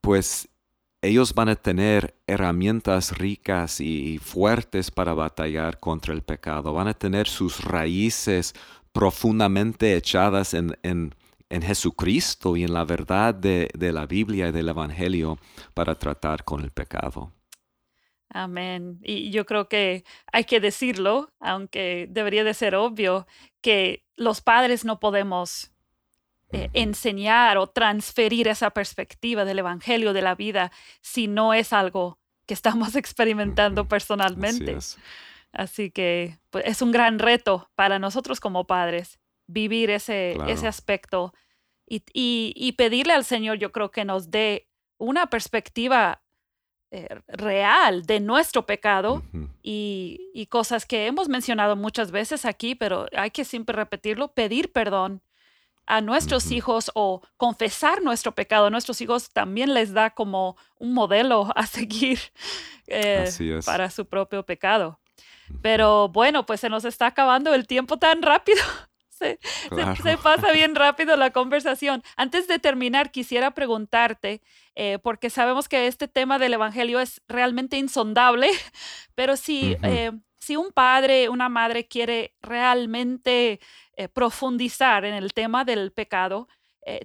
pues 0.00 0.48
ellos 1.02 1.34
van 1.34 1.48
a 1.48 1.56
tener 1.56 2.14
herramientas 2.26 3.16
ricas 3.16 3.80
y 3.80 4.18
fuertes 4.18 4.90
para 4.90 5.14
batallar 5.14 5.78
contra 5.80 6.12
el 6.12 6.22
pecado, 6.22 6.72
van 6.72 6.88
a 6.88 6.94
tener 6.94 7.26
sus 7.26 7.64
raíces 7.64 8.54
profundamente 8.92 9.96
echadas 9.96 10.54
en, 10.54 10.76
en, 10.82 11.14
Jesucristo 11.62 12.56
y 12.56 12.62
en 12.62 12.72
la 12.72 12.84
verdad 12.84 13.34
de, 13.34 13.68
de 13.74 13.92
la 13.92 14.06
Biblia 14.06 14.48
y 14.48 14.52
del 14.52 14.68
Evangelio 14.68 15.38
para 15.74 15.96
tratar 15.96 16.44
con 16.44 16.60
el 16.60 16.70
pecado. 16.70 17.32
Amén. 18.28 19.00
Y 19.02 19.30
yo 19.30 19.44
creo 19.44 19.68
que 19.68 20.04
hay 20.32 20.44
que 20.44 20.60
decirlo, 20.60 21.32
aunque 21.40 22.06
debería 22.08 22.44
de 22.44 22.54
ser 22.54 22.76
obvio, 22.76 23.26
que 23.60 24.04
los 24.14 24.40
padres 24.40 24.84
no 24.84 25.00
podemos 25.00 25.72
eh, 26.52 26.70
enseñar 26.72 27.58
o 27.58 27.66
transferir 27.66 28.48
esa 28.48 28.70
perspectiva 28.70 29.44
del 29.44 29.60
Evangelio 29.60 30.12
de 30.12 30.22
la 30.22 30.34
vida 30.34 30.72
si 31.00 31.28
no 31.28 31.54
es 31.54 31.72
algo 31.72 32.18
que 32.46 32.54
estamos 32.54 32.94
experimentando 32.96 33.88
personalmente. 33.88 34.76
Así, 35.52 35.90
que 35.90 36.38
pues, 36.50 36.64
es 36.66 36.82
un 36.82 36.92
gran 36.92 37.18
reto 37.18 37.70
para 37.74 37.98
nosotros 37.98 38.40
como 38.40 38.66
padres 38.66 39.18
vivir 39.46 39.90
ese, 39.90 40.36
ese 40.46 40.68
aspecto 40.68 41.34
y, 41.88 42.04
y 42.14 42.72
pedirle 42.72 43.14
al 43.14 43.24
Señor, 43.24 43.58
yo 43.58 43.72
creo 43.72 43.90
que 43.90 44.04
nos 44.04 44.30
dé 44.30 44.68
una 44.96 45.26
perspectiva 45.26 46.22
eh, 46.92 47.06
real 47.28 48.04
de 48.04 48.18
nuestro 48.18 48.66
pecado 48.66 49.22
y, 49.62 50.48
cosas 50.50 50.86
que 50.86 51.06
hemos 51.06 51.28
mencionado 51.28 51.76
muchas 51.76 52.10
veces 52.10 52.44
aquí, 52.44 52.74
pero 52.74 53.06
hay 53.16 53.30
que 53.30 53.44
siempre 53.44 53.76
repetirlo, 53.76 54.32
pedir 54.32 54.72
perdón 54.72 55.22
a 55.90 56.00
nuestros 56.00 56.52
hijos 56.52 56.90
o 56.94 57.20
confesar 57.36 58.00
nuestro 58.00 58.32
pecado 58.32 58.66
a 58.66 58.70
nuestros 58.70 59.00
hijos 59.00 59.30
también 59.30 59.74
les 59.74 59.92
da 59.92 60.10
como 60.10 60.56
un 60.78 60.94
modelo 60.94 61.50
a 61.56 61.66
seguir 61.66 62.20
eh, 62.86 63.28
para 63.66 63.90
su 63.90 64.06
propio 64.06 64.44
pecado. 64.44 65.00
Pero 65.62 66.08
bueno, 66.08 66.46
pues 66.46 66.60
se 66.60 66.68
nos 66.68 66.84
está 66.84 67.06
acabando 67.06 67.52
el 67.54 67.66
tiempo 67.66 67.98
tan 67.98 68.22
rápido. 68.22 68.62
Se, 69.20 69.38
pasa 70.22 70.50
bien 70.50 70.74
rápido 70.74 71.14
la 71.14 71.30
conversación. 71.30 72.02
Antes 72.16 72.48
de 72.48 72.58
terminar, 72.58 73.10
quisiera 73.10 73.50
preguntarte, 73.50 74.40
eh, 74.74 74.98
porque 75.02 75.28
sabemos 75.28 75.68
que 75.68 75.88
este 75.88 76.08
tema 76.08 76.38
del 76.38 76.54
Evangelio 76.54 77.00
es 77.00 77.20
realmente 77.28 77.76
insondable, 77.76 78.48
pero 79.14 79.36
si, 79.36 79.76
eh, 79.82 80.12
si 80.40 80.56
un 80.56 80.72
padre, 80.72 81.28
una 81.28 81.48
madre 81.48 81.86
quiere 81.86 82.34
realmente 82.42 83.60
eh, 83.96 84.08
profundizar 84.08 85.04
en 85.04 85.14
el 85.14 85.32
tema 85.32 85.64
del 85.64 85.92
pecado, 85.92 86.48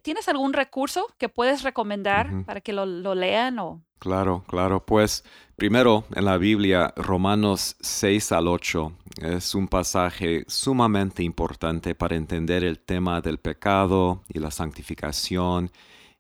¿tienes 0.02 0.28
algún 0.28 0.54
recurso 0.54 1.06
que 1.20 1.30
puedes 1.30 1.62
recomendar 1.62 2.32
para 2.46 2.60
que 2.60 2.74
lo, 2.74 2.88
lo 2.88 3.14
lean 3.14 3.60
o 3.60 3.84
Claro, 4.00 4.44
claro. 4.48 4.86
Pues 4.86 5.24
primero 5.56 6.06
en 6.14 6.26
la 6.26 6.38
Biblia, 6.38 6.94
Romanos 6.96 7.76
6 7.80 8.32
al 8.34 8.48
8 8.48 8.92
es 9.22 9.56
un 9.56 9.68
pasaje 9.68 10.44
sumamente 10.48 11.24
importante 11.24 11.96
para 11.96 12.16
entender 12.16 12.64
el 12.64 12.80
tema 12.80 13.22
del 13.22 13.40
pecado 13.40 14.24
y 14.28 14.40
la 14.40 14.52
santificación 14.52 15.72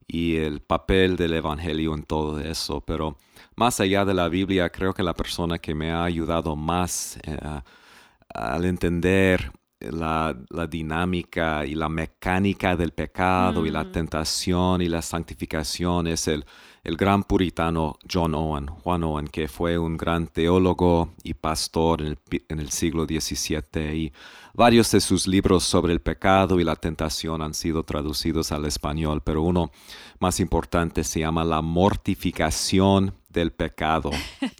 y 0.08 0.38
el 0.38 0.62
papel 0.62 1.16
del 1.16 1.34
Evangelio 1.34 1.94
en 1.94 2.04
todo 2.04 2.40
eso. 2.40 2.82
Pero 2.82 3.18
más 3.56 3.80
allá 3.80 4.06
de 4.06 4.14
la 4.14 4.30
Biblia, 4.30 4.70
creo 4.70 4.94
que 4.94 5.04
la 5.04 5.14
persona 5.14 5.58
que 5.60 5.76
me 5.76 5.92
ha 5.92 6.04
ayudado 6.04 6.56
más 6.56 7.18
eh, 7.24 7.38
al 8.34 8.66
entender 8.66 9.52
la, 9.80 10.36
dinámica 10.70 11.66
y 11.66 11.76
la 11.76 11.90
mecánica 11.90 12.76
del 12.76 12.92
pecado 12.92 13.66
y 13.66 13.72
la 13.72 13.84
mm. 13.84 13.92
tentación 13.92 14.82
y 14.82 14.88
la 14.88 15.02
santificación 15.02 16.08
es 16.08 16.28
el 16.28 16.46
el 16.86 16.98
gran 16.98 17.24
puritano 17.24 17.98
John 18.10 18.36
Owen, 18.36 18.68
Juan 18.68 19.04
Owen, 19.04 19.28
que 19.28 19.48
fue 19.48 19.78
un 19.80 19.98
gran 19.98 20.28
teólogo 20.28 21.16
y 21.24 21.34
pastor 21.34 22.04
en 22.04 22.60
el, 22.60 22.70
siglo 22.70 23.06
XVII 23.06 23.96
y 23.96 24.14
varios 24.54 24.92
de 24.92 25.02
sus 25.02 25.26
libros 25.26 25.64
sobre 25.64 25.94
el 25.94 26.00
pecado 26.00 26.60
y 26.60 26.64
la 26.64 26.76
tentación 26.76 27.42
han 27.42 27.56
sido 27.56 27.84
traducidos 27.84 28.52
al 28.52 28.66
español, 28.66 29.22
pero 29.24 29.42
uno 29.42 29.72
más 30.20 30.40
importante 30.40 31.04
se 31.04 31.22
llama 31.22 31.44
La 31.44 31.64
mortificación 31.64 33.16
del 33.36 33.52
pecado. 33.52 34.10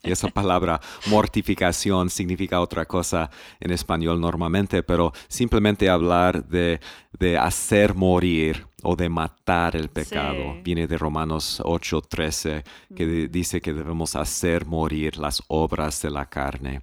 Y 0.04 0.12
esa 0.12 0.28
palabra 0.28 0.80
mortificación 1.08 2.10
significa 2.10 2.62
otra 2.62 2.86
cosa 2.86 3.30
en 3.60 3.72
español 3.72 4.22
normalmente, 4.22 4.84
pero 4.84 5.14
simplemente 5.28 5.90
hablar 5.90 6.46
de, 6.46 6.80
de 7.18 7.38
hacer 7.38 7.96
morir 7.96 8.68
o 8.84 8.96
de 8.96 9.10
matar 9.10 9.76
el 9.76 9.90
pecado. 9.90 10.62
Viene 10.64 10.86
de 10.86 10.98
Romanos 10.98 11.62
8:13, 11.64 12.64
que 12.96 13.28
dice 13.28 13.62
que 13.62 13.74
debemos 13.74 14.16
hacer 14.16 14.66
morir 14.66 15.18
las 15.18 15.42
obras 15.48 16.02
de 16.02 16.12
la 16.12 16.30
carne. 16.30 16.82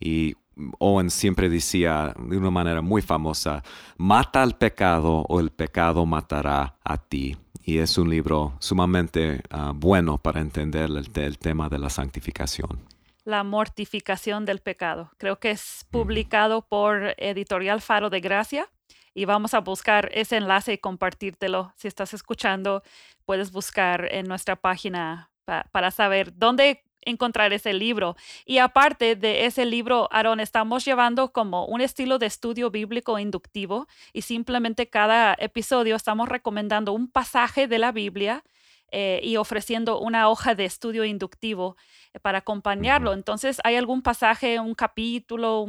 Y 0.00 0.34
Owen 0.78 1.10
siempre 1.10 1.48
decía 1.48 2.14
de 2.18 2.36
una 2.36 2.50
manera 2.50 2.82
muy 2.82 3.02
famosa, 3.02 3.62
mata 3.96 4.42
al 4.42 4.56
pecado 4.56 5.24
o 5.28 5.40
el 5.40 5.50
pecado 5.50 6.06
matará 6.06 6.76
a 6.84 6.96
ti. 6.98 7.36
Y 7.62 7.78
es 7.78 7.98
un 7.98 8.08
libro 8.08 8.54
sumamente 8.60 9.42
ah, 9.50 9.72
bueno 9.74 10.18
para 10.18 10.40
entender 10.40 10.88
el, 10.90 11.38
tema 11.38 11.68
de 11.68 11.78
la 11.78 11.90
santificación. 11.90 12.80
La 13.24 13.44
mortificación 13.44 14.46
del 14.46 14.60
pecado. 14.60 15.10
Creo 15.18 15.38
que 15.38 15.50
es 15.50 15.86
publicado 15.90 16.62
por 16.62 17.14
Editorial 17.18 17.82
Faro 17.82 18.08
de 18.08 18.20
Gracia 18.20 18.70
y 19.12 19.26
vamos 19.26 19.52
a 19.52 19.60
buscar 19.60 20.08
ese 20.14 20.38
enlace 20.38 20.72
y 20.72 20.78
compartírtelo. 20.78 21.74
Si 21.76 21.88
estás 21.88 22.14
escuchando, 22.14 22.82
puedes 23.26 23.52
buscar 23.52 24.08
en 24.12 24.26
nuestra 24.26 24.56
página 24.56 25.30
para 25.72 25.90
saber 25.90 26.36
dónde 26.36 26.84
encontrar 27.08 27.52
ese 27.52 27.72
libro. 27.72 28.16
Y 28.44 28.58
aparte 28.58 29.16
de 29.16 29.46
ese 29.46 29.64
libro, 29.64 30.08
Aaron, 30.10 30.40
estamos 30.40 30.84
llevando 30.84 31.32
como 31.32 31.66
un 31.66 31.80
estilo 31.80 32.18
de 32.18 32.26
estudio 32.26 32.70
bíblico 32.70 33.18
inductivo 33.18 33.88
y 34.12 34.22
simplemente 34.22 34.88
cada 34.88 35.34
episodio 35.38 35.96
estamos 35.96 36.28
recomendando 36.28 36.92
un 36.92 37.08
pasaje 37.08 37.66
de 37.66 37.78
la 37.78 37.92
Biblia 37.92 38.44
eh, 38.90 39.20
y 39.22 39.36
ofreciendo 39.36 40.00
una 40.00 40.28
hoja 40.28 40.54
de 40.54 40.64
estudio 40.64 41.04
inductivo 41.04 41.76
eh, 42.14 42.20
para 42.20 42.38
acompañarlo. 42.38 43.12
Entonces, 43.12 43.60
¿hay 43.64 43.76
algún 43.76 44.02
pasaje, 44.02 44.60
un 44.60 44.74
capítulo, 44.74 45.66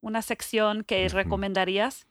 una 0.00 0.22
sección 0.22 0.84
que 0.84 1.08
recomendarías? 1.08 2.06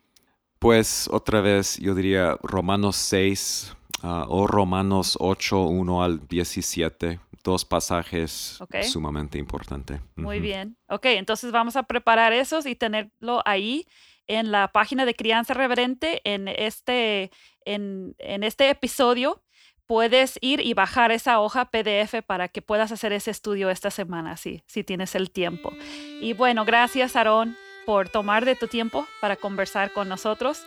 Pues 0.59 1.09
otra 1.11 1.41
vez 1.41 1.77
yo 1.77 1.95
diría 1.95 2.37
Romanos 2.43 2.95
6 2.97 3.75
ah, 4.03 4.25
o 4.27 4.47
Romanos 4.47 5.17
8, 5.19 5.63
1 5.63 6.03
al 6.03 6.27
17, 6.27 7.19
dos 7.43 7.65
pasajes 7.65 8.59
sumamente 8.83 9.37
importantes. 9.37 10.01
Muy 10.15 10.39
bien. 10.39 10.77
Ok, 10.87 11.05
entonces 11.05 11.51
vamos 11.51 11.75
a 11.75 11.83
preparar 11.83 12.33
esos 12.33 12.65
y 12.65 12.75
tenerlo 12.75 13.41
ahí 13.45 13.87
en 14.27 14.51
la 14.51 14.71
página 14.71 15.05
de 15.05 15.15
Crianza 15.15 15.53
Reverente 15.53 16.21
en 16.23 16.47
este, 16.47 17.31
en, 17.65 18.15
en 18.19 18.43
este 18.43 18.69
episodio 18.69 19.41
puedes 19.87 20.37
ir 20.39 20.61
y 20.61 20.73
bajar 20.73 21.11
esa 21.11 21.41
hoja 21.41 21.65
PDF 21.65 22.23
para 22.25 22.47
que 22.47 22.61
puedas 22.61 22.93
hacer 22.93 23.11
ese 23.11 23.29
estudio 23.29 23.69
esta 23.69 23.91
semana, 23.91 24.37
si, 24.37 24.63
si 24.65 24.85
tienes 24.85 25.15
el 25.15 25.31
tiempo. 25.31 25.73
Y 26.21 26.31
bueno, 26.31 26.63
gracias, 26.63 27.17
Aarón 27.17 27.57
por 27.85 28.09
tomar 28.09 28.45
de 28.45 28.55
tu 28.55 28.67
tiempo 28.67 29.07
para 29.19 29.35
conversar 29.35 29.91
con 29.91 30.07
nosotros 30.07 30.65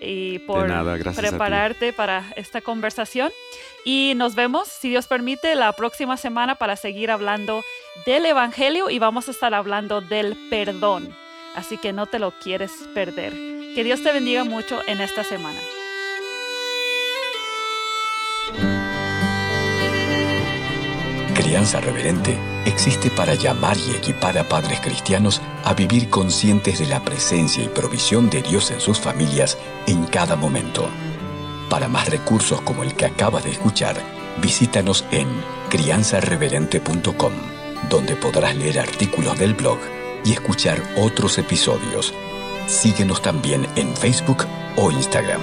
y 0.00 0.38
por 0.40 0.68
prepararte 1.14 1.92
para 1.92 2.24
esta 2.36 2.60
conversación. 2.60 3.30
Y 3.84 4.12
nos 4.16 4.34
vemos, 4.34 4.68
si 4.68 4.90
Dios 4.90 5.06
permite, 5.06 5.54
la 5.54 5.72
próxima 5.72 6.16
semana 6.16 6.56
para 6.56 6.76
seguir 6.76 7.10
hablando 7.10 7.62
del 8.06 8.26
Evangelio 8.26 8.90
y 8.90 8.98
vamos 8.98 9.28
a 9.28 9.30
estar 9.30 9.54
hablando 9.54 10.00
del 10.00 10.36
perdón. 10.50 11.14
Así 11.54 11.78
que 11.78 11.92
no 11.92 12.06
te 12.06 12.18
lo 12.18 12.32
quieres 12.32 12.72
perder. 12.94 13.32
Que 13.74 13.84
Dios 13.84 14.02
te 14.02 14.12
bendiga 14.12 14.44
mucho 14.44 14.80
en 14.86 15.00
esta 15.00 15.24
semana. 15.24 15.58
Crianza 21.48 21.80
Reverente 21.80 22.38
existe 22.66 23.08
para 23.08 23.32
llamar 23.32 23.78
y 23.78 23.96
equipar 23.96 24.36
a 24.36 24.46
padres 24.46 24.80
cristianos 24.80 25.40
a 25.64 25.72
vivir 25.72 26.10
conscientes 26.10 26.78
de 26.78 26.84
la 26.84 27.02
presencia 27.02 27.64
y 27.64 27.68
provisión 27.68 28.28
de 28.28 28.42
Dios 28.42 28.70
en 28.70 28.82
sus 28.82 29.00
familias 29.00 29.56
en 29.86 30.04
cada 30.04 30.36
momento. 30.36 30.90
Para 31.70 31.88
más 31.88 32.10
recursos 32.10 32.60
como 32.60 32.82
el 32.82 32.94
que 32.94 33.06
acabas 33.06 33.44
de 33.44 33.52
escuchar, 33.52 33.96
visítanos 34.42 35.06
en 35.10 35.26
crianzareverente.com, 35.70 37.32
donde 37.88 38.14
podrás 38.14 38.54
leer 38.54 38.80
artículos 38.80 39.38
del 39.38 39.54
blog 39.54 39.78
y 40.26 40.32
escuchar 40.32 40.82
otros 40.98 41.38
episodios. 41.38 42.12
Síguenos 42.66 43.22
también 43.22 43.66
en 43.74 43.96
Facebook 43.96 44.44
o 44.76 44.90
Instagram. 44.90 45.40